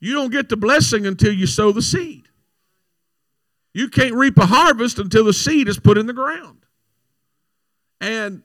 You 0.00 0.14
don't 0.14 0.30
get 0.30 0.48
the 0.48 0.56
blessing 0.56 1.06
until 1.06 1.32
you 1.32 1.46
sow 1.46 1.72
the 1.72 1.82
seed. 1.82 2.28
You 3.74 3.88
can't 3.88 4.14
reap 4.14 4.38
a 4.38 4.46
harvest 4.46 4.98
until 4.98 5.24
the 5.24 5.32
seed 5.32 5.68
is 5.68 5.78
put 5.78 5.98
in 5.98 6.06
the 6.06 6.12
ground. 6.12 6.64
And 8.00 8.42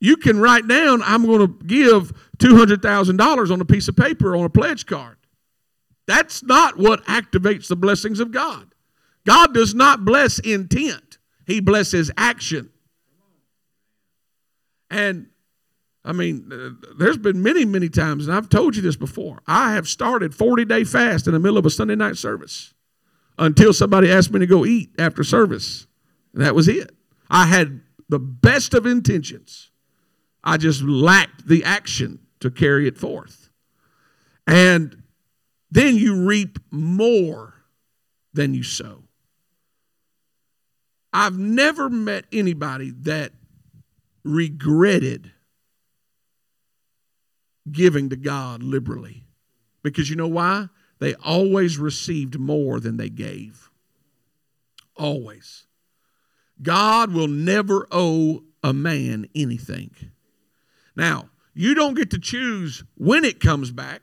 you 0.00 0.16
can 0.16 0.38
write 0.38 0.68
down, 0.68 1.02
I'm 1.02 1.24
going 1.24 1.40
to 1.40 1.64
give 1.64 2.12
$200,000 2.38 3.50
on 3.50 3.60
a 3.60 3.64
piece 3.64 3.88
of 3.88 3.96
paper 3.96 4.36
on 4.36 4.44
a 4.44 4.50
pledge 4.50 4.86
card. 4.86 5.16
That's 6.06 6.42
not 6.42 6.78
what 6.78 7.04
activates 7.06 7.68
the 7.68 7.76
blessings 7.76 8.20
of 8.20 8.30
God. 8.30 8.74
God 9.26 9.52
does 9.54 9.74
not 9.74 10.04
bless 10.04 10.38
intent, 10.38 11.18
He 11.46 11.60
blesses 11.60 12.10
action. 12.16 12.70
And 14.90 15.28
I 16.04 16.12
mean, 16.12 16.50
uh, 16.52 16.88
there's 16.96 17.18
been 17.18 17.42
many, 17.42 17.64
many 17.64 17.88
times, 17.88 18.28
and 18.28 18.36
I've 18.36 18.48
told 18.48 18.76
you 18.76 18.82
this 18.82 18.96
before. 18.96 19.40
I 19.46 19.72
have 19.72 19.88
started 19.88 20.34
40 20.34 20.64
day 20.64 20.84
fast 20.84 21.26
in 21.26 21.32
the 21.32 21.40
middle 21.40 21.58
of 21.58 21.66
a 21.66 21.70
Sunday 21.70 21.96
night 21.96 22.16
service 22.16 22.74
until 23.38 23.72
somebody 23.72 24.10
asked 24.10 24.32
me 24.32 24.38
to 24.38 24.46
go 24.46 24.64
eat 24.64 24.90
after 24.98 25.24
service. 25.24 25.86
And 26.32 26.42
that 26.42 26.54
was 26.54 26.68
it. 26.68 26.94
I 27.28 27.46
had 27.46 27.80
the 28.08 28.20
best 28.20 28.72
of 28.72 28.86
intentions. 28.86 29.70
I 30.44 30.58
just 30.58 30.82
lacked 30.82 31.48
the 31.48 31.64
action 31.64 32.20
to 32.40 32.50
carry 32.50 32.86
it 32.86 32.96
forth. 32.96 33.50
And 34.46 35.02
then 35.70 35.96
you 35.96 36.24
reap 36.24 36.58
more 36.70 37.54
than 38.32 38.54
you 38.54 38.62
sow. 38.62 39.02
I've 41.12 41.38
never 41.38 41.90
met 41.90 42.26
anybody 42.30 42.90
that 43.00 43.32
regretted 44.26 45.32
giving 47.70 48.10
to 48.10 48.16
God 48.16 48.62
liberally. 48.62 49.24
Because 49.82 50.10
you 50.10 50.16
know 50.16 50.28
why? 50.28 50.68
They 50.98 51.14
always 51.14 51.78
received 51.78 52.38
more 52.38 52.80
than 52.80 52.96
they 52.96 53.08
gave. 53.08 53.70
Always. 54.96 55.66
God 56.62 57.12
will 57.12 57.28
never 57.28 57.86
owe 57.90 58.42
a 58.62 58.72
man 58.72 59.26
anything. 59.34 59.90
Now, 60.96 61.30
you 61.54 61.74
don't 61.74 61.94
get 61.94 62.10
to 62.10 62.18
choose 62.18 62.82
when 62.96 63.24
it 63.24 63.40
comes 63.40 63.70
back. 63.70 64.02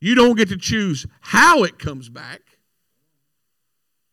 You 0.00 0.14
don't 0.14 0.36
get 0.36 0.48
to 0.48 0.56
choose 0.56 1.06
how 1.20 1.62
it 1.62 1.78
comes 1.78 2.08
back. 2.08 2.40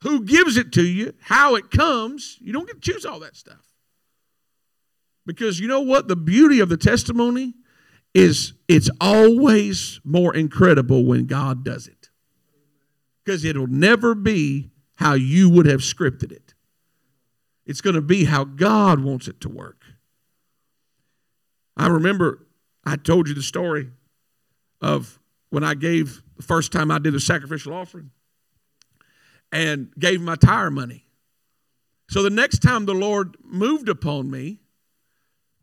Who 0.04 0.24
gives 0.24 0.56
it 0.56 0.72
to 0.74 0.84
you, 0.84 1.14
how 1.20 1.56
it 1.56 1.72
comes. 1.72 2.38
You 2.40 2.54
don't 2.54 2.68
get 2.68 2.82
to 2.82 2.92
choose 2.92 3.06
all 3.06 3.20
that 3.20 3.36
stuff. 3.36 3.69
Because 5.30 5.60
you 5.60 5.68
know 5.68 5.82
what? 5.82 6.08
The 6.08 6.16
beauty 6.16 6.60
of 6.60 6.70
the 6.70 6.76
testimony 6.76 7.54
is 8.16 8.54
it's 8.68 8.90
always 9.00 10.02
more 10.04 10.36
incredible 10.36 11.06
when 11.06 11.28
God 11.28 11.64
does 11.64 11.86
it. 11.86 12.10
Because 13.24 13.46
it'll 13.46 13.68
never 13.68 14.16
be 14.16 14.72
how 14.96 15.14
you 15.14 15.48
would 15.52 15.68
have 15.68 15.82
scripted 15.82 16.32
it. 16.32 16.56
It's 17.68 17.80
going 17.80 17.94
to 17.94 18.02
be 18.02 18.26
how 18.26 18.44
God 18.44 19.02
wants 19.02 19.28
it 19.28 19.40
to 19.42 19.50
work. 19.50 19.84
I 21.78 21.90
remember 21.90 22.48
I 22.84 22.96
told 22.96 23.28
you 23.28 23.36
the 23.36 23.44
story 23.44 23.92
of 24.82 25.20
when 25.52 25.64
I 25.64 25.76
gave 25.76 26.24
the 26.38 26.44
first 26.44 26.72
time 26.72 26.90
I 26.90 26.98
did 26.98 27.14
a 27.14 27.20
sacrificial 27.20 27.76
offering 27.76 28.10
and 29.52 29.94
gave 30.00 30.22
my 30.22 30.38
tire 30.38 30.72
money. 30.72 31.06
So 32.10 32.24
the 32.24 32.32
next 32.32 32.64
time 32.64 32.88
the 32.88 32.96
Lord 32.96 33.38
moved 33.44 33.90
upon 33.90 34.32
me, 34.32 34.62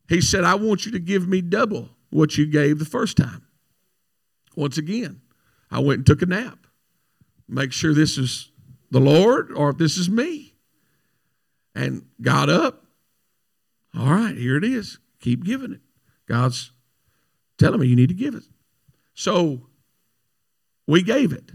He 0.08 0.20
said, 0.20 0.44
I 0.44 0.54
want 0.54 0.86
you 0.86 0.92
to 0.92 0.98
give 0.98 1.26
me 1.26 1.40
double 1.40 1.90
what 2.10 2.38
you 2.38 2.46
gave 2.46 2.78
the 2.78 2.84
first 2.84 3.16
time. 3.16 3.46
Once 4.54 4.78
again, 4.78 5.20
I 5.70 5.80
went 5.80 5.98
and 5.98 6.06
took 6.06 6.22
a 6.22 6.26
nap. 6.26 6.66
Make 7.48 7.72
sure 7.72 7.92
this 7.92 8.16
is 8.18 8.50
the 8.90 9.00
Lord 9.00 9.52
or 9.52 9.70
if 9.70 9.78
this 9.78 9.96
is 9.96 10.08
me. 10.08 10.54
And 11.74 12.06
got 12.22 12.48
up. 12.48 12.84
All 13.96 14.10
right, 14.10 14.36
here 14.36 14.56
it 14.56 14.64
is. 14.64 14.98
Keep 15.20 15.44
giving 15.44 15.72
it. 15.72 15.80
God's 16.26 16.72
telling 17.58 17.80
me 17.80 17.86
you 17.86 17.96
need 17.96 18.08
to 18.08 18.14
give 18.14 18.34
it. 18.34 18.44
So 19.14 19.66
we 20.86 21.02
gave 21.02 21.32
it. 21.32 21.50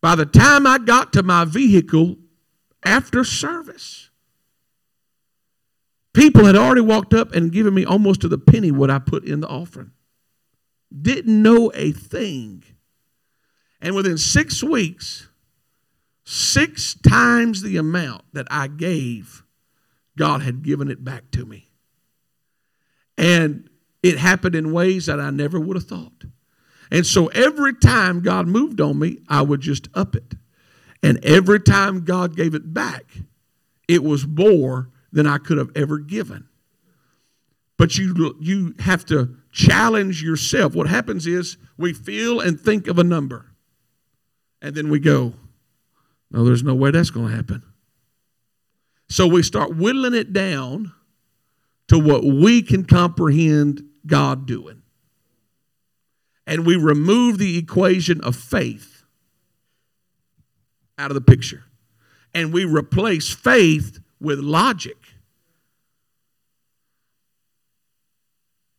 By 0.00 0.14
the 0.14 0.26
time 0.26 0.66
I 0.66 0.78
got 0.78 1.12
to 1.14 1.22
my 1.22 1.44
vehicle 1.44 2.16
after 2.84 3.24
service, 3.24 4.10
People 6.14 6.44
had 6.44 6.56
already 6.56 6.80
walked 6.80 7.12
up 7.12 7.34
and 7.34 7.52
given 7.52 7.74
me 7.74 7.84
almost 7.84 8.20
to 8.22 8.28
the 8.28 8.38
penny 8.38 8.70
what 8.70 8.90
I 8.90 9.00
put 9.00 9.24
in 9.24 9.40
the 9.40 9.48
offering. 9.48 9.90
Didn't 11.02 11.42
know 11.42 11.72
a 11.74 11.90
thing. 11.90 12.62
And 13.80 13.94
within 13.96 14.16
six 14.16 14.62
weeks, 14.62 15.28
six 16.24 16.94
times 16.94 17.62
the 17.62 17.76
amount 17.76 18.22
that 18.32 18.46
I 18.48 18.68
gave, 18.68 19.42
God 20.16 20.42
had 20.42 20.62
given 20.62 20.88
it 20.88 21.04
back 21.04 21.30
to 21.32 21.44
me. 21.44 21.68
And 23.18 23.68
it 24.02 24.16
happened 24.18 24.54
in 24.54 24.72
ways 24.72 25.06
that 25.06 25.18
I 25.18 25.30
never 25.30 25.58
would 25.58 25.76
have 25.76 25.86
thought. 25.86 26.24
And 26.92 27.04
so 27.04 27.26
every 27.28 27.74
time 27.74 28.20
God 28.20 28.46
moved 28.46 28.80
on 28.80 29.00
me, 29.00 29.18
I 29.28 29.42
would 29.42 29.60
just 29.60 29.88
up 29.94 30.14
it. 30.14 30.34
And 31.02 31.22
every 31.24 31.60
time 31.60 32.04
God 32.04 32.36
gave 32.36 32.54
it 32.54 32.72
back, 32.72 33.04
it 33.88 34.04
was 34.04 34.26
more 34.26 34.90
than 35.14 35.26
I 35.26 35.38
could 35.38 35.58
have 35.58 35.70
ever 35.74 35.98
given. 35.98 36.48
But 37.78 37.96
you, 37.96 38.36
you 38.40 38.74
have 38.80 39.04
to 39.06 39.36
challenge 39.50 40.22
yourself. 40.22 40.74
What 40.74 40.88
happens 40.88 41.26
is 41.26 41.56
we 41.78 41.92
feel 41.92 42.40
and 42.40 42.60
think 42.60 42.86
of 42.86 42.98
a 42.98 43.04
number, 43.04 43.52
and 44.60 44.74
then 44.74 44.90
we 44.90 44.98
go, 44.98 45.34
No, 46.30 46.44
there's 46.44 46.62
no 46.62 46.74
way 46.74 46.90
that's 46.90 47.10
going 47.10 47.30
to 47.30 47.36
happen. 47.36 47.62
So 49.08 49.26
we 49.26 49.42
start 49.42 49.76
whittling 49.76 50.14
it 50.14 50.32
down 50.32 50.92
to 51.88 51.98
what 51.98 52.24
we 52.24 52.62
can 52.62 52.84
comprehend 52.84 53.84
God 54.06 54.46
doing. 54.46 54.82
And 56.46 56.66
we 56.66 56.76
remove 56.76 57.38
the 57.38 57.56
equation 57.58 58.20
of 58.22 58.36
faith 58.36 59.04
out 60.98 61.10
of 61.10 61.14
the 61.14 61.20
picture. 61.20 61.64
And 62.32 62.52
we 62.52 62.64
replace 62.64 63.32
faith 63.32 64.00
with 64.20 64.40
logic. 64.40 64.96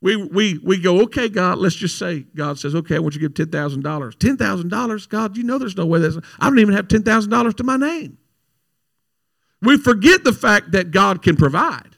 We, 0.05 0.17
we, 0.17 0.59
we 0.63 0.77
go, 0.79 1.01
okay, 1.05 1.27
God, 1.29 1.57
let's 1.57 1.73
just 1.73 1.97
say, 1.97 2.27
God 2.35 2.59
says, 2.59 2.75
okay, 2.75 2.95
I 2.95 2.99
want 2.99 3.15
you 3.15 3.21
to 3.21 3.27
give 3.27 3.47
$10,000. 3.49 3.81
$10,000? 3.81 5.09
God, 5.09 5.35
you 5.35 5.41
know 5.41 5.57
there's 5.57 5.75
no 5.75 5.87
way 5.87 5.99
that's, 5.99 6.15
I 6.39 6.47
don't 6.47 6.59
even 6.59 6.75
have 6.75 6.87
$10,000 6.87 7.53
to 7.55 7.63
my 7.63 7.75
name. 7.75 8.19
We 9.63 9.79
forget 9.79 10.23
the 10.23 10.31
fact 10.31 10.73
that 10.73 10.91
God 10.91 11.23
can 11.23 11.35
provide. 11.35 11.95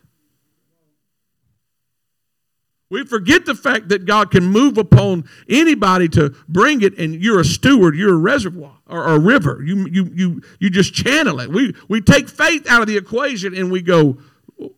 We 2.89 3.03
forget 3.03 3.45
the 3.45 3.55
fact 3.55 3.89
that 3.89 4.05
God 4.05 4.31
can 4.31 4.45
move 4.45 4.77
upon 4.77 5.25
anybody 5.49 6.07
to 6.07 6.29
bring 6.47 6.83
it, 6.83 6.97
and 6.97 7.21
you're 7.21 7.41
a 7.41 7.45
steward, 7.45 7.97
you're 7.97 8.13
a 8.13 8.17
reservoir 8.17 8.77
or, 8.87 9.03
a 9.03 9.19
river. 9.19 9.61
You, 9.65 9.85
you, 9.91 10.09
you, 10.13 10.41
you 10.61 10.69
just 10.69 10.93
channel 10.93 11.41
it. 11.41 11.49
We, 11.49 11.75
we 11.89 11.99
take 11.99 12.29
faith 12.29 12.69
out 12.69 12.79
of 12.79 12.87
the 12.87 12.95
equation 12.95 13.53
and 13.53 13.69
we 13.69 13.81
go, 13.81 14.17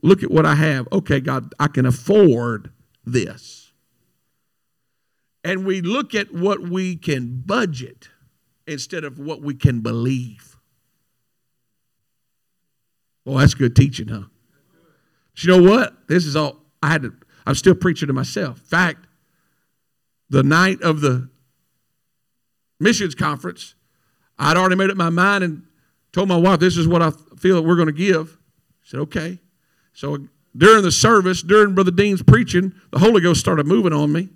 look 0.02 0.24
at 0.24 0.32
what 0.32 0.48
I 0.48 0.56
have. 0.56 0.88
Okay, 0.92 1.20
God, 1.20 1.54
I 1.60 1.68
can 1.68 1.86
afford 1.86 2.72
this. 3.12 3.72
And 5.44 5.66
we 5.66 5.82
look 5.82 6.14
at 6.14 6.34
what 6.34 6.62
we 6.62 6.96
can 6.96 7.42
budget 7.46 8.10
instead 8.68 9.04
of 9.04 9.18
what 9.18 9.42
we 9.42 9.54
can 9.54 9.82
believe. 9.82 10.58
Well, 13.26 13.38
that's 13.38 13.54
good 13.54 13.76
teaching, 13.76 14.10
huh? 14.10 14.24
But 15.34 15.44
you 15.44 15.50
know 15.50 15.72
what? 15.72 16.08
This 16.08 16.26
is 16.26 16.36
all 16.36 16.58
I 16.82 16.90
had 16.90 17.04
to 17.04 17.14
I'm 17.50 17.56
still 17.56 17.74
preaching 17.74 18.08
to 18.08 18.14
myself. 18.14 18.60
In 18.60 18.64
fact, 18.66 19.08
the 20.30 20.44
night 20.44 20.84
of 20.84 21.02
the 21.02 21.30
missions 22.80 23.16
conference, 23.16 23.74
I'd 24.38 24.56
already 24.56 24.76
made 24.76 24.92
up 24.92 24.98
my 24.98 25.10
mind 25.10 25.44
and 25.44 25.64
told 26.12 26.30
my 26.30 26.38
wife, 26.38 26.60
This 26.60 26.78
is 26.78 26.88
what 26.88 27.02
I 27.02 27.10
feel 27.40 27.56
that 27.56 27.64
we're 27.64 27.76
going 27.76 27.88
to 27.88 27.92
give. 27.92 28.38
She 28.84 28.92
said, 28.92 29.00
Okay. 29.00 29.40
So 29.94 30.28
during 30.60 30.84
the 30.84 30.92
service, 30.92 31.42
during 31.42 31.74
Brother 31.74 31.92
Dean's 31.92 32.22
preaching, 32.22 32.74
the 32.92 33.00
Holy 33.00 33.22
Ghost 33.22 33.40
started 33.40 33.66
moving 33.66 33.94
on 33.94 34.12
me. 34.12 34.28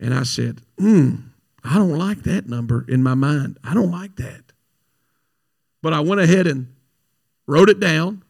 And 0.00 0.12
I 0.12 0.24
said, 0.24 0.60
Hmm, 0.78 1.14
I 1.62 1.76
don't 1.76 1.96
like 1.96 2.24
that 2.24 2.48
number 2.48 2.84
in 2.88 3.02
my 3.02 3.14
mind. 3.14 3.58
I 3.62 3.72
don't 3.72 3.92
like 3.92 4.16
that. 4.16 4.42
But 5.82 5.94
I 5.94 6.00
went 6.00 6.20
ahead 6.20 6.46
and 6.46 6.74
wrote 7.46 7.70
it 7.70 7.78
down 7.78 8.24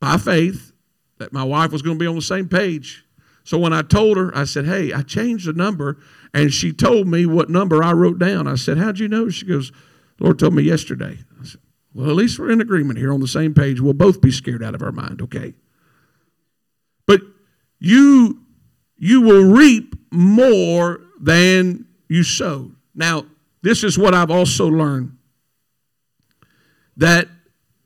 by 0.00 0.18
faith 0.18 0.72
that 1.18 1.32
my 1.32 1.42
wife 1.42 1.72
was 1.72 1.82
going 1.82 1.98
to 1.98 2.02
be 2.02 2.06
on 2.06 2.14
the 2.14 2.22
same 2.22 2.48
page. 2.48 3.04
So 3.42 3.58
when 3.58 3.72
I 3.72 3.82
told 3.82 4.16
her, 4.18 4.36
I 4.36 4.44
said, 4.44 4.66
Hey, 4.66 4.92
I 4.92 5.02
changed 5.02 5.48
the 5.48 5.52
number. 5.52 5.98
And 6.32 6.52
she 6.52 6.72
told 6.72 7.08
me 7.08 7.26
what 7.26 7.50
number 7.50 7.82
I 7.82 7.92
wrote 7.92 8.18
down. 8.18 8.46
I 8.46 8.54
said, 8.54 8.78
How'd 8.78 9.00
you 9.00 9.08
know? 9.08 9.30
She 9.30 9.46
goes, 9.46 9.72
Lord 10.20 10.38
told 10.38 10.54
me 10.54 10.62
yesterday. 10.62 11.18
I 11.40 11.44
said, 11.44 11.60
Well, 11.96 12.10
at 12.10 12.14
least 12.14 12.38
we're 12.38 12.50
in 12.50 12.60
agreement 12.60 12.98
here 12.98 13.10
on 13.10 13.20
the 13.20 13.26
same 13.26 13.54
page. 13.54 13.80
We'll 13.80 13.94
both 13.94 14.20
be 14.20 14.30
scared 14.30 14.62
out 14.62 14.74
of 14.74 14.82
our 14.82 14.92
mind, 14.92 15.22
okay? 15.22 15.54
But 17.06 17.22
you 17.78 18.42
you 18.98 19.22
will 19.22 19.50
reap 19.50 19.94
more 20.10 21.00
than 21.18 21.86
you 22.06 22.22
sowed. 22.22 22.76
Now, 22.94 23.24
this 23.62 23.82
is 23.82 23.98
what 23.98 24.14
I've 24.14 24.30
also 24.30 24.68
learned 24.68 25.16
that 26.98 27.28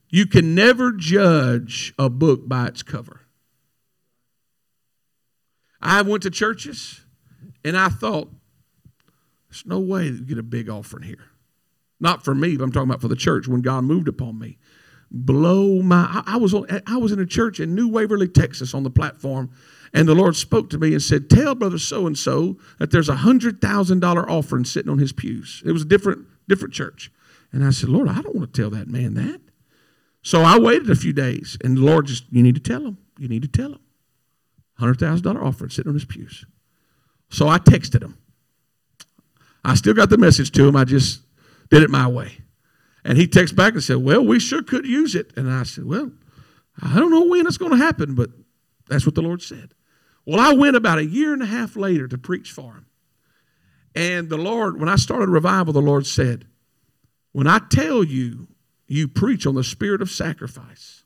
you 0.09 0.27
can 0.27 0.57
never 0.57 0.90
judge 0.90 1.94
a 1.96 2.11
book 2.11 2.49
by 2.49 2.66
its 2.66 2.83
cover. 2.83 3.20
I 5.81 6.03
went 6.03 6.25
to 6.25 6.31
churches 6.31 7.03
and 7.64 7.77
I 7.77 7.88
thought, 7.88 8.29
there's 9.49 9.64
no 9.66 9.79
way 9.79 10.11
to 10.11 10.20
get 10.20 10.38
a 10.38 10.42
big 10.42 10.68
offering 10.68 11.05
here. 11.05 11.30
Not 12.01 12.25
for 12.25 12.35
me, 12.35 12.57
but 12.57 12.65
I'm 12.65 12.73
talking 12.73 12.89
about 12.89 13.03
for 13.03 13.09
the 13.09 13.17
church 13.17 13.47
when 13.47 13.61
God 13.61 13.85
moved 13.85 14.09
upon 14.09 14.39
me. 14.39 14.59
Blow 15.11 15.83
my 15.83 16.23
I, 16.27 16.37
was 16.37 16.55
on, 16.55 16.67
I 16.87 16.97
was 16.97 17.13
in 17.13 17.19
a 17.19 17.27
church 17.27 17.61
in 17.61 17.75
New 17.75 17.89
Waverly, 17.89 18.29
Texas 18.29 18.75
on 18.75 18.85
the 18.85 18.91
platform, 18.91 19.51
and 19.93 20.09
the 20.09 20.15
Lord 20.15 20.37
spoke 20.37 20.71
to 20.71 20.79
me 20.79 20.93
and 20.93 21.03
said, 21.03 21.29
Tell 21.29 21.55
brother 21.55 21.79
so 21.79 22.07
and 22.07 22.17
so 22.17 22.59
that 22.79 22.91
there's 22.91 23.09
a 23.09 23.17
hundred 23.17 23.61
thousand 23.61 24.01
dollar 24.01 24.29
offering 24.31 24.65
sitting 24.65 24.91
on 24.91 24.99
his 24.99 25.13
pews. 25.13 25.63
It 25.67 25.73
was 25.73 25.83
a 25.83 25.87
different, 25.87 26.27
different 26.49 26.75
church. 26.75 27.11
And 27.53 27.65
I 27.65 27.71
said, 27.71 27.89
Lord, 27.89 28.09
I 28.09 28.23
don't 28.23 28.37
want 28.37 28.55
to 28.55 28.61
tell 28.61 28.71
that 28.71 28.87
man 28.87 29.15
that. 29.15 29.41
So 30.23 30.43
I 30.43 30.59
waited 30.59 30.89
a 30.91 30.95
few 30.95 31.13
days, 31.13 31.59
and 31.65 31.77
the 31.77 31.83
Lord 31.83 32.07
just, 32.07 32.25
you 32.31 32.43
need 32.43 32.55
to 32.55 32.61
tell 32.61 32.85
him. 32.85 32.99
You 33.19 33.29
need 33.29 33.43
to 33.43 33.49
tell 33.49 33.73
him. 33.73 33.81
$100,000 34.81 35.43
offering 35.43 35.71
sitting 35.71 35.89
on 35.91 35.95
his 35.95 36.05
pews. 36.05 36.45
So 37.31 37.49
I 37.49 37.59
texted 37.59 38.03
him. 38.03 38.17
I 39.65 39.75
still 39.75 39.95
got 39.95 40.11
the 40.11 40.19
message 40.19 40.53
to 40.53 40.67
him. 40.67 40.77
I 40.77 40.85
just 40.85 41.21
did 41.70 41.83
it 41.83 41.90
my 41.90 42.06
way. 42.06 42.38
And 43.04 43.16
he 43.16 43.26
texted 43.26 43.56
back 43.56 43.72
and 43.72 43.83
said, 43.83 43.96
Well, 43.96 44.24
we 44.24 44.38
sure 44.38 44.62
could 44.62 44.87
use 44.87 45.14
it. 45.14 45.33
And 45.37 45.50
I 45.50 45.62
said, 45.62 45.85
Well, 45.85 46.11
I 46.80 46.98
don't 46.98 47.11
know 47.11 47.26
when 47.26 47.46
it's 47.46 47.59
going 47.59 47.72
to 47.72 47.78
happen, 47.78 48.14
but 48.14 48.30
that's 48.88 49.06
what 49.06 49.14
the 49.14 49.22
Lord 49.22 49.42
said. 49.42 49.74
Well, 50.26 50.40
I 50.40 50.52
went 50.52 50.76
about 50.76 50.98
a 50.98 51.04
year 51.04 51.33
and 51.33 51.42
a 51.42 51.46
half 51.46 51.76
later 51.76 52.06
to 52.09 52.18
preach 52.18 52.52
for 52.52 52.74
him. 52.74 52.87
And 53.94 54.28
the 54.28 54.37
Lord, 54.37 54.78
when 54.78 54.88
I 54.88 54.96
started 54.96 55.28
revival, 55.28 55.72
the 55.72 55.80
Lord 55.80 56.06
said, 56.06 56.46
When 57.33 57.46
I 57.46 57.61
tell 57.70 58.04
you, 58.04 58.48
you 58.87 59.09
preach 59.09 59.46
on 59.46 59.54
the 59.54 59.64
spirit 59.64 60.02
of 60.02 60.11
sacrifice 60.11 61.04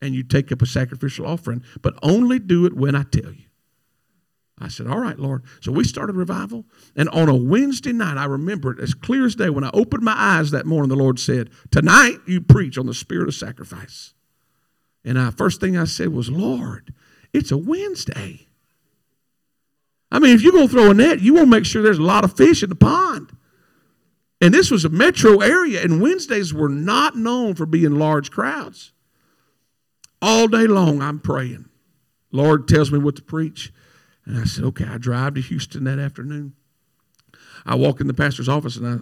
and 0.00 0.14
you 0.14 0.22
take 0.22 0.50
up 0.50 0.62
a 0.62 0.66
sacrificial 0.66 1.26
offering, 1.26 1.62
but 1.80 1.98
only 2.02 2.38
do 2.38 2.64
it 2.64 2.74
when 2.74 2.94
I 2.94 3.02
tell 3.02 3.32
you. 3.32 3.44
I 4.62 4.68
said, 4.68 4.86
All 4.86 5.00
right, 5.00 5.18
Lord. 5.18 5.42
So 5.60 5.72
we 5.72 5.84
started 5.84 6.14
revival. 6.14 6.64
And 6.94 7.08
on 7.08 7.28
a 7.28 7.34
Wednesday 7.34 7.92
night, 7.92 8.16
I 8.16 8.26
remember 8.26 8.72
it 8.72 8.80
as 8.80 8.94
clear 8.94 9.26
as 9.26 9.34
day. 9.34 9.50
When 9.50 9.64
I 9.64 9.70
opened 9.74 10.04
my 10.04 10.14
eyes 10.16 10.52
that 10.52 10.66
morning, 10.66 10.88
the 10.88 10.96
Lord 10.96 11.18
said, 11.18 11.50
Tonight 11.70 12.18
you 12.26 12.40
preach 12.40 12.78
on 12.78 12.86
the 12.86 12.94
spirit 12.94 13.28
of 13.28 13.34
sacrifice. 13.34 14.14
And 15.04 15.18
I 15.18 15.30
first 15.30 15.60
thing 15.60 15.76
I 15.76 15.84
said 15.84 16.10
was, 16.10 16.30
Lord, 16.30 16.94
it's 17.32 17.50
a 17.50 17.58
Wednesday. 17.58 18.46
I 20.12 20.18
mean, 20.18 20.34
if 20.34 20.42
you're 20.42 20.52
going 20.52 20.68
to 20.68 20.72
throw 20.72 20.90
a 20.90 20.94
net, 20.94 21.20
you 21.20 21.34
want 21.34 21.46
to 21.46 21.50
make 21.50 21.64
sure 21.64 21.82
there's 21.82 21.98
a 21.98 22.02
lot 22.02 22.22
of 22.22 22.36
fish 22.36 22.62
in 22.62 22.68
the 22.68 22.76
pond. 22.76 23.36
And 24.40 24.52
this 24.52 24.70
was 24.70 24.84
a 24.84 24.90
metro 24.90 25.40
area, 25.40 25.82
and 25.82 26.02
Wednesdays 26.02 26.52
were 26.52 26.68
not 26.68 27.16
known 27.16 27.54
for 27.54 27.64
being 27.64 27.98
large 27.98 28.30
crowds. 28.30 28.92
All 30.20 30.48
day 30.48 30.66
long, 30.66 31.00
I'm 31.00 31.18
praying. 31.18 31.68
Lord 32.30 32.68
tells 32.68 32.92
me 32.92 32.98
what 32.98 33.16
to 33.16 33.22
preach. 33.22 33.72
And 34.24 34.38
I 34.38 34.44
said, 34.44 34.64
okay, 34.64 34.84
I 34.84 34.98
drive 34.98 35.34
to 35.34 35.40
Houston 35.40 35.84
that 35.84 35.98
afternoon. 35.98 36.54
I 37.66 37.74
walk 37.74 38.00
in 38.00 38.06
the 38.06 38.14
pastor's 38.14 38.48
office, 38.48 38.76
and 38.76 38.86
I, 38.86 38.92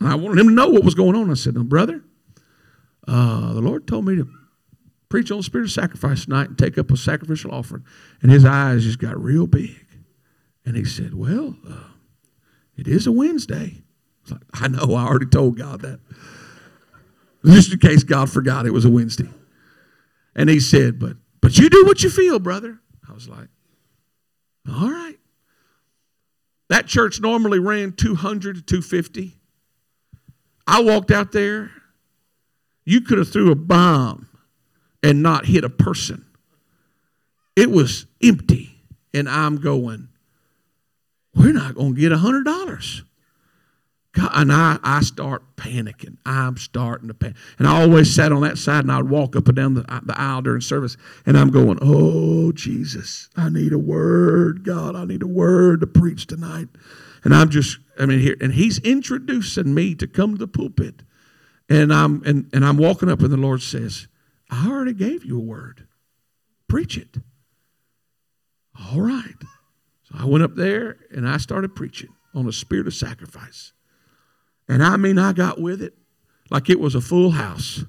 and 0.00 0.08
I 0.08 0.14
wanted 0.14 0.40
him 0.40 0.48
to 0.48 0.54
know 0.54 0.68
what 0.68 0.84
was 0.84 0.94
going 0.94 1.16
on. 1.16 1.30
I 1.30 1.34
said, 1.34 1.54
now, 1.54 1.62
brother, 1.62 2.02
uh, 3.06 3.52
the 3.52 3.60
Lord 3.60 3.86
told 3.86 4.06
me 4.06 4.16
to 4.16 4.28
preach 5.08 5.30
on 5.30 5.36
the 5.36 5.42
spirit 5.44 5.64
of 5.64 5.70
sacrifice 5.70 6.24
tonight 6.24 6.48
and 6.48 6.58
take 6.58 6.76
up 6.76 6.90
a 6.90 6.96
sacrificial 6.96 7.52
offering. 7.52 7.84
And 8.20 8.32
his 8.32 8.44
eyes 8.44 8.84
just 8.84 8.98
got 8.98 9.20
real 9.20 9.46
big. 9.46 9.86
And 10.64 10.76
he 10.76 10.84
said, 10.84 11.14
Well, 11.14 11.56
uh, 11.68 11.84
it 12.76 12.88
is 12.88 13.06
a 13.06 13.12
Wednesday. 13.12 13.54
I, 13.76 14.22
was 14.22 14.32
like, 14.32 14.42
I 14.54 14.68
know, 14.68 14.94
I 14.94 15.04
already 15.04 15.26
told 15.26 15.58
God 15.58 15.82
that. 15.82 16.00
Just 17.44 17.72
in 17.72 17.78
case 17.78 18.02
God 18.02 18.30
forgot 18.30 18.66
it 18.66 18.72
was 18.72 18.86
a 18.86 18.90
Wednesday. 18.90 19.28
And 20.34 20.48
he 20.48 20.58
said, 20.58 20.98
But 20.98 21.16
but 21.40 21.58
you 21.58 21.68
do 21.68 21.84
what 21.84 22.02
you 22.02 22.08
feel, 22.08 22.38
brother. 22.38 22.80
I 23.08 23.12
was 23.12 23.28
like, 23.28 23.48
all 24.68 24.90
right. 24.90 25.16
That 26.68 26.86
church 26.86 27.20
normally 27.20 27.58
ran 27.58 27.92
200 27.92 28.56
to 28.56 28.62
250. 28.62 29.36
I 30.66 30.82
walked 30.82 31.10
out 31.10 31.32
there. 31.32 31.70
You 32.84 33.00
could 33.00 33.18
have 33.18 33.30
threw 33.30 33.50
a 33.50 33.54
bomb 33.54 34.28
and 35.02 35.22
not 35.22 35.46
hit 35.46 35.64
a 35.64 35.70
person. 35.70 36.24
It 37.56 37.70
was 37.70 38.06
empty. 38.22 38.70
And 39.12 39.28
I'm 39.28 39.58
going, 39.58 40.08
we're 41.34 41.52
not 41.52 41.74
going 41.74 41.94
to 41.94 42.00
get 42.00 42.10
$100. 42.12 43.02
God, 44.14 44.30
and 44.32 44.52
I, 44.52 44.78
I 44.84 45.00
start 45.00 45.56
panicking. 45.56 46.18
I'm 46.24 46.56
starting 46.56 47.08
to 47.08 47.14
panic. 47.14 47.36
And 47.58 47.66
I 47.66 47.82
always 47.82 48.14
sat 48.14 48.30
on 48.30 48.42
that 48.42 48.58
side 48.58 48.84
and 48.84 48.92
I'd 48.92 49.08
walk 49.08 49.34
up 49.34 49.48
and 49.48 49.56
down 49.56 49.74
the, 49.74 49.84
uh, 49.92 50.00
the 50.04 50.18
aisle 50.18 50.42
during 50.42 50.60
service 50.60 50.96
and 51.26 51.36
I'm 51.36 51.50
going, 51.50 51.78
Oh, 51.82 52.52
Jesus, 52.52 53.28
I 53.36 53.48
need 53.48 53.72
a 53.72 53.78
word, 53.78 54.62
God. 54.64 54.94
I 54.94 55.04
need 55.04 55.22
a 55.22 55.26
word 55.26 55.80
to 55.80 55.88
preach 55.88 56.28
tonight. 56.28 56.68
And 57.24 57.34
I'm 57.34 57.50
just, 57.50 57.78
I 57.98 58.06
mean, 58.06 58.20
here, 58.20 58.36
and 58.40 58.52
he's 58.52 58.78
introducing 58.80 59.74
me 59.74 59.96
to 59.96 60.06
come 60.06 60.34
to 60.34 60.38
the 60.38 60.48
pulpit. 60.48 61.02
And 61.68 61.92
I'm, 61.92 62.22
and, 62.24 62.48
and 62.52 62.64
I'm 62.64 62.76
walking 62.76 63.08
up 63.08 63.20
and 63.20 63.32
the 63.32 63.36
Lord 63.36 63.62
says, 63.62 64.06
I 64.48 64.68
already 64.68 64.92
gave 64.92 65.24
you 65.24 65.38
a 65.38 65.42
word. 65.42 65.88
Preach 66.68 66.96
it. 66.96 67.16
All 68.78 69.00
right. 69.00 69.34
So 70.04 70.14
I 70.18 70.24
went 70.26 70.44
up 70.44 70.54
there 70.54 70.98
and 71.10 71.28
I 71.28 71.38
started 71.38 71.74
preaching 71.74 72.10
on 72.32 72.46
the 72.46 72.52
spirit 72.52 72.86
of 72.86 72.94
sacrifice. 72.94 73.72
And 74.68 74.82
I 74.82 74.96
mean, 74.96 75.18
I 75.18 75.32
got 75.32 75.60
with 75.60 75.82
it 75.82 75.94
like 76.50 76.70
it 76.70 76.80
was 76.80 76.94
a 76.94 77.00
full 77.00 77.32
house. 77.32 77.84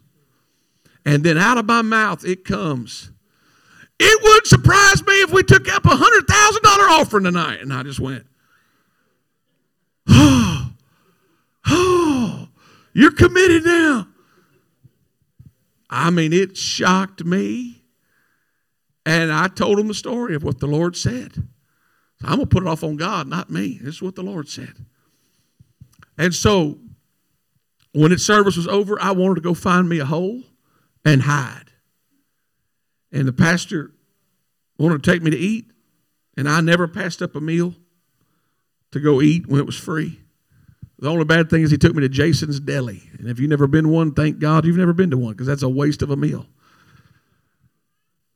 And 1.06 1.24
then 1.24 1.38
out 1.38 1.58
of 1.58 1.66
my 1.66 1.82
mouth, 1.82 2.26
it 2.26 2.44
comes. 2.44 3.12
It 4.00 4.24
wouldn't 4.24 4.48
surprise 4.48 5.06
me 5.06 5.14
if 5.22 5.32
we 5.32 5.44
took 5.44 5.72
up 5.72 5.86
a 5.86 5.90
$100,000 5.90 6.90
offering 6.90 7.24
tonight. 7.24 7.62
And 7.62 7.72
I 7.72 7.84
just 7.84 8.00
went, 8.00 8.26
oh, 10.10 10.72
oh, 11.68 12.48
you're 12.94 13.12
committed 13.12 13.66
now. 13.66 14.08
I 15.90 16.10
mean, 16.10 16.34
it 16.34 16.58
shocked 16.58 17.24
me. 17.24 17.84
And 19.06 19.32
I 19.32 19.48
told 19.48 19.80
him 19.80 19.88
the 19.88 19.94
story 19.94 20.34
of 20.36 20.44
what 20.44 20.60
the 20.60 20.68
Lord 20.68 20.98
said. 20.98 21.34
So 21.36 21.44
I'm 22.28 22.38
going 22.38 22.48
to 22.50 22.54
put 22.54 22.64
it 22.64 22.68
off 22.68 22.84
on 22.84 22.98
God, 22.98 23.28
not 23.28 23.52
me. 23.52 23.80
This 23.82 23.96
is 23.96 24.02
what 24.02 24.16
the 24.16 24.24
Lord 24.24 24.50
said. 24.50 24.74
And 26.18 26.34
so 26.34 26.80
when 27.94 28.12
its 28.12 28.26
service 28.26 28.58
was 28.58 28.68
over, 28.68 29.02
I 29.02 29.12
wanted 29.12 29.36
to 29.36 29.42
go 29.42 29.54
find 29.54 29.88
me 29.88 30.00
a 30.00 30.06
hole 30.06 30.44
and 31.04 31.22
hide. 31.22 31.72
And 33.12 33.28
the 33.28 33.34
pastor 33.34 33.92
wanted 34.78 35.04
to 35.04 35.12
take 35.12 35.22
me 35.22 35.32
to 35.32 35.38
eat, 35.38 35.72
and 36.36 36.50
I 36.50 36.60
never 36.60 36.88
passed 36.88 37.22
up 37.22 37.36
a 37.36 37.42
meal 37.42 37.74
to 38.92 39.00
go 39.00 39.22
eat 39.22 39.48
when 39.48 39.60
it 39.60 39.66
was 39.66 39.78
free. 39.78 40.20
The 41.00 41.10
only 41.10 41.26
bad 41.26 41.50
thing 41.50 41.62
is 41.62 41.72
he 41.72 41.78
took 41.78 41.94
me 41.94 42.02
to 42.02 42.10
Jason's 42.10 42.60
Deli. 42.60 43.10
And 43.18 43.30
if 43.30 43.40
you've 43.40 43.50
never 43.50 43.68
been 43.68 43.90
one, 43.90 44.14
thank 44.14 44.40
God 44.40 44.66
you've 44.66 44.78
never 44.78 44.94
been 44.94 45.12
to 45.12 45.18
one 45.18 45.34
because 45.34 45.48
that's 45.48 45.64
a 45.64 45.70
waste 45.70 46.02
of 46.02 46.10
a 46.10 46.16
meal. 46.16 46.46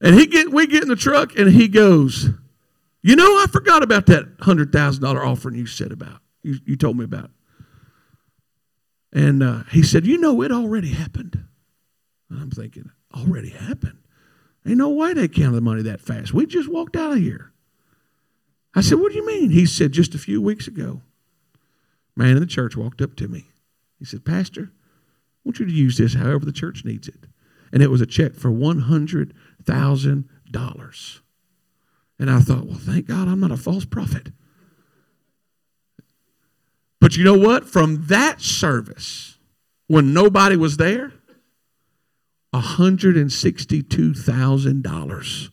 And 0.01 0.15
he 0.15 0.25
get 0.27 0.51
we 0.51 0.67
get 0.67 0.83
in 0.83 0.89
the 0.89 0.95
truck 0.95 1.37
and 1.37 1.51
he 1.51 1.67
goes, 1.67 2.29
You 3.01 3.15
know, 3.15 3.25
I 3.25 3.45
forgot 3.51 3.83
about 3.83 4.05
that 4.07 4.25
hundred 4.41 4.71
thousand 4.71 5.03
dollar 5.03 5.25
offering 5.25 5.55
you 5.55 5.65
said 5.65 5.91
about. 5.91 6.21
You, 6.43 6.59
you 6.65 6.75
told 6.75 6.97
me 6.97 7.03
about. 7.03 7.31
And 9.11 9.41
uh, 9.41 9.63
he 9.71 9.83
said, 9.83 10.05
You 10.05 10.17
know, 10.17 10.41
it 10.41 10.51
already 10.51 10.89
happened. 10.89 11.45
And 12.29 12.41
I'm 12.41 12.51
thinking, 12.51 12.91
already 13.15 13.49
happened. 13.49 13.97
Ain't 14.65 14.77
no 14.77 14.89
way 14.89 15.13
they 15.13 15.27
counted 15.27 15.55
the 15.55 15.61
money 15.61 15.81
that 15.83 16.01
fast. 16.01 16.33
We 16.33 16.45
just 16.45 16.71
walked 16.71 16.95
out 16.95 17.13
of 17.13 17.19
here. 17.19 17.51
I 18.75 18.81
said, 18.81 18.99
What 18.99 19.11
do 19.11 19.17
you 19.17 19.25
mean? 19.25 19.49
He 19.49 19.65
said, 19.65 19.91
Just 19.91 20.13
a 20.13 20.19
few 20.19 20.41
weeks 20.41 20.67
ago, 20.67 21.01
man 22.15 22.35
in 22.35 22.39
the 22.39 22.45
church 22.45 22.77
walked 22.77 23.01
up 23.01 23.15
to 23.15 23.27
me. 23.27 23.47
He 23.97 24.05
said, 24.05 24.25
Pastor, 24.25 24.71
I 24.71 25.39
want 25.43 25.59
you 25.59 25.65
to 25.65 25.71
use 25.71 25.97
this 25.97 26.13
however 26.13 26.45
the 26.45 26.51
church 26.51 26.85
needs 26.85 27.07
it. 27.07 27.25
And 27.71 27.83
it 27.83 27.89
was 27.89 28.01
a 28.01 28.05
check 28.05 28.35
for 28.35 28.49
$100,000. 28.49 31.19
And 32.19 32.29
I 32.29 32.39
thought, 32.39 32.65
well, 32.65 32.77
thank 32.77 33.07
God 33.07 33.27
I'm 33.27 33.39
not 33.39 33.51
a 33.51 33.57
false 33.57 33.85
prophet. 33.85 34.31
But 37.09 37.17
you 37.17 37.23
know 37.23 37.39
what? 37.39 37.67
From 37.67 38.05
that 38.05 38.39
service, 38.39 39.39
when 39.87 40.13
nobody 40.13 40.55
was 40.55 40.77
there, 40.77 41.11
$162,000 42.53 45.49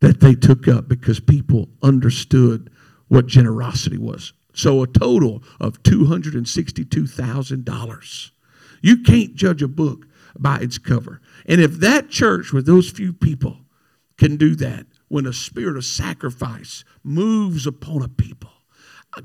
that 0.00 0.18
they 0.18 0.34
took 0.34 0.66
up 0.66 0.88
because 0.88 1.20
people 1.20 1.68
understood 1.80 2.72
what 3.06 3.28
generosity 3.28 3.98
was. 3.98 4.32
So 4.52 4.82
a 4.82 4.88
total 4.88 5.44
of 5.60 5.80
$262,000. 5.84 8.30
You 8.82 9.00
can't 9.00 9.36
judge 9.36 9.62
a 9.62 9.68
book 9.68 10.08
by 10.36 10.56
its 10.56 10.76
cover. 10.76 11.20
And 11.46 11.60
if 11.60 11.74
that 11.74 12.10
church 12.10 12.52
with 12.52 12.66
those 12.66 12.90
few 12.90 13.12
people 13.12 13.58
can 14.18 14.36
do 14.36 14.56
that, 14.56 14.86
when 15.06 15.24
a 15.24 15.32
spirit 15.32 15.76
of 15.76 15.84
sacrifice 15.84 16.82
moves 17.04 17.64
upon 17.64 18.02
a 18.02 18.08
people, 18.08 18.50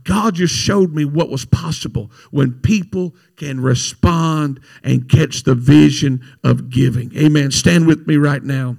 God 0.03 0.35
just 0.35 0.53
showed 0.53 0.93
me 0.93 1.05
what 1.05 1.29
was 1.29 1.45
possible 1.45 2.11
when 2.31 2.53
people 2.59 3.15
can 3.37 3.61
respond 3.61 4.59
and 4.83 5.07
catch 5.09 5.43
the 5.43 5.55
vision 5.55 6.21
of 6.43 6.69
giving. 6.69 7.15
Amen. 7.17 7.51
Stand 7.51 7.87
with 7.87 8.07
me 8.07 8.17
right 8.17 8.43
now. 8.43 8.75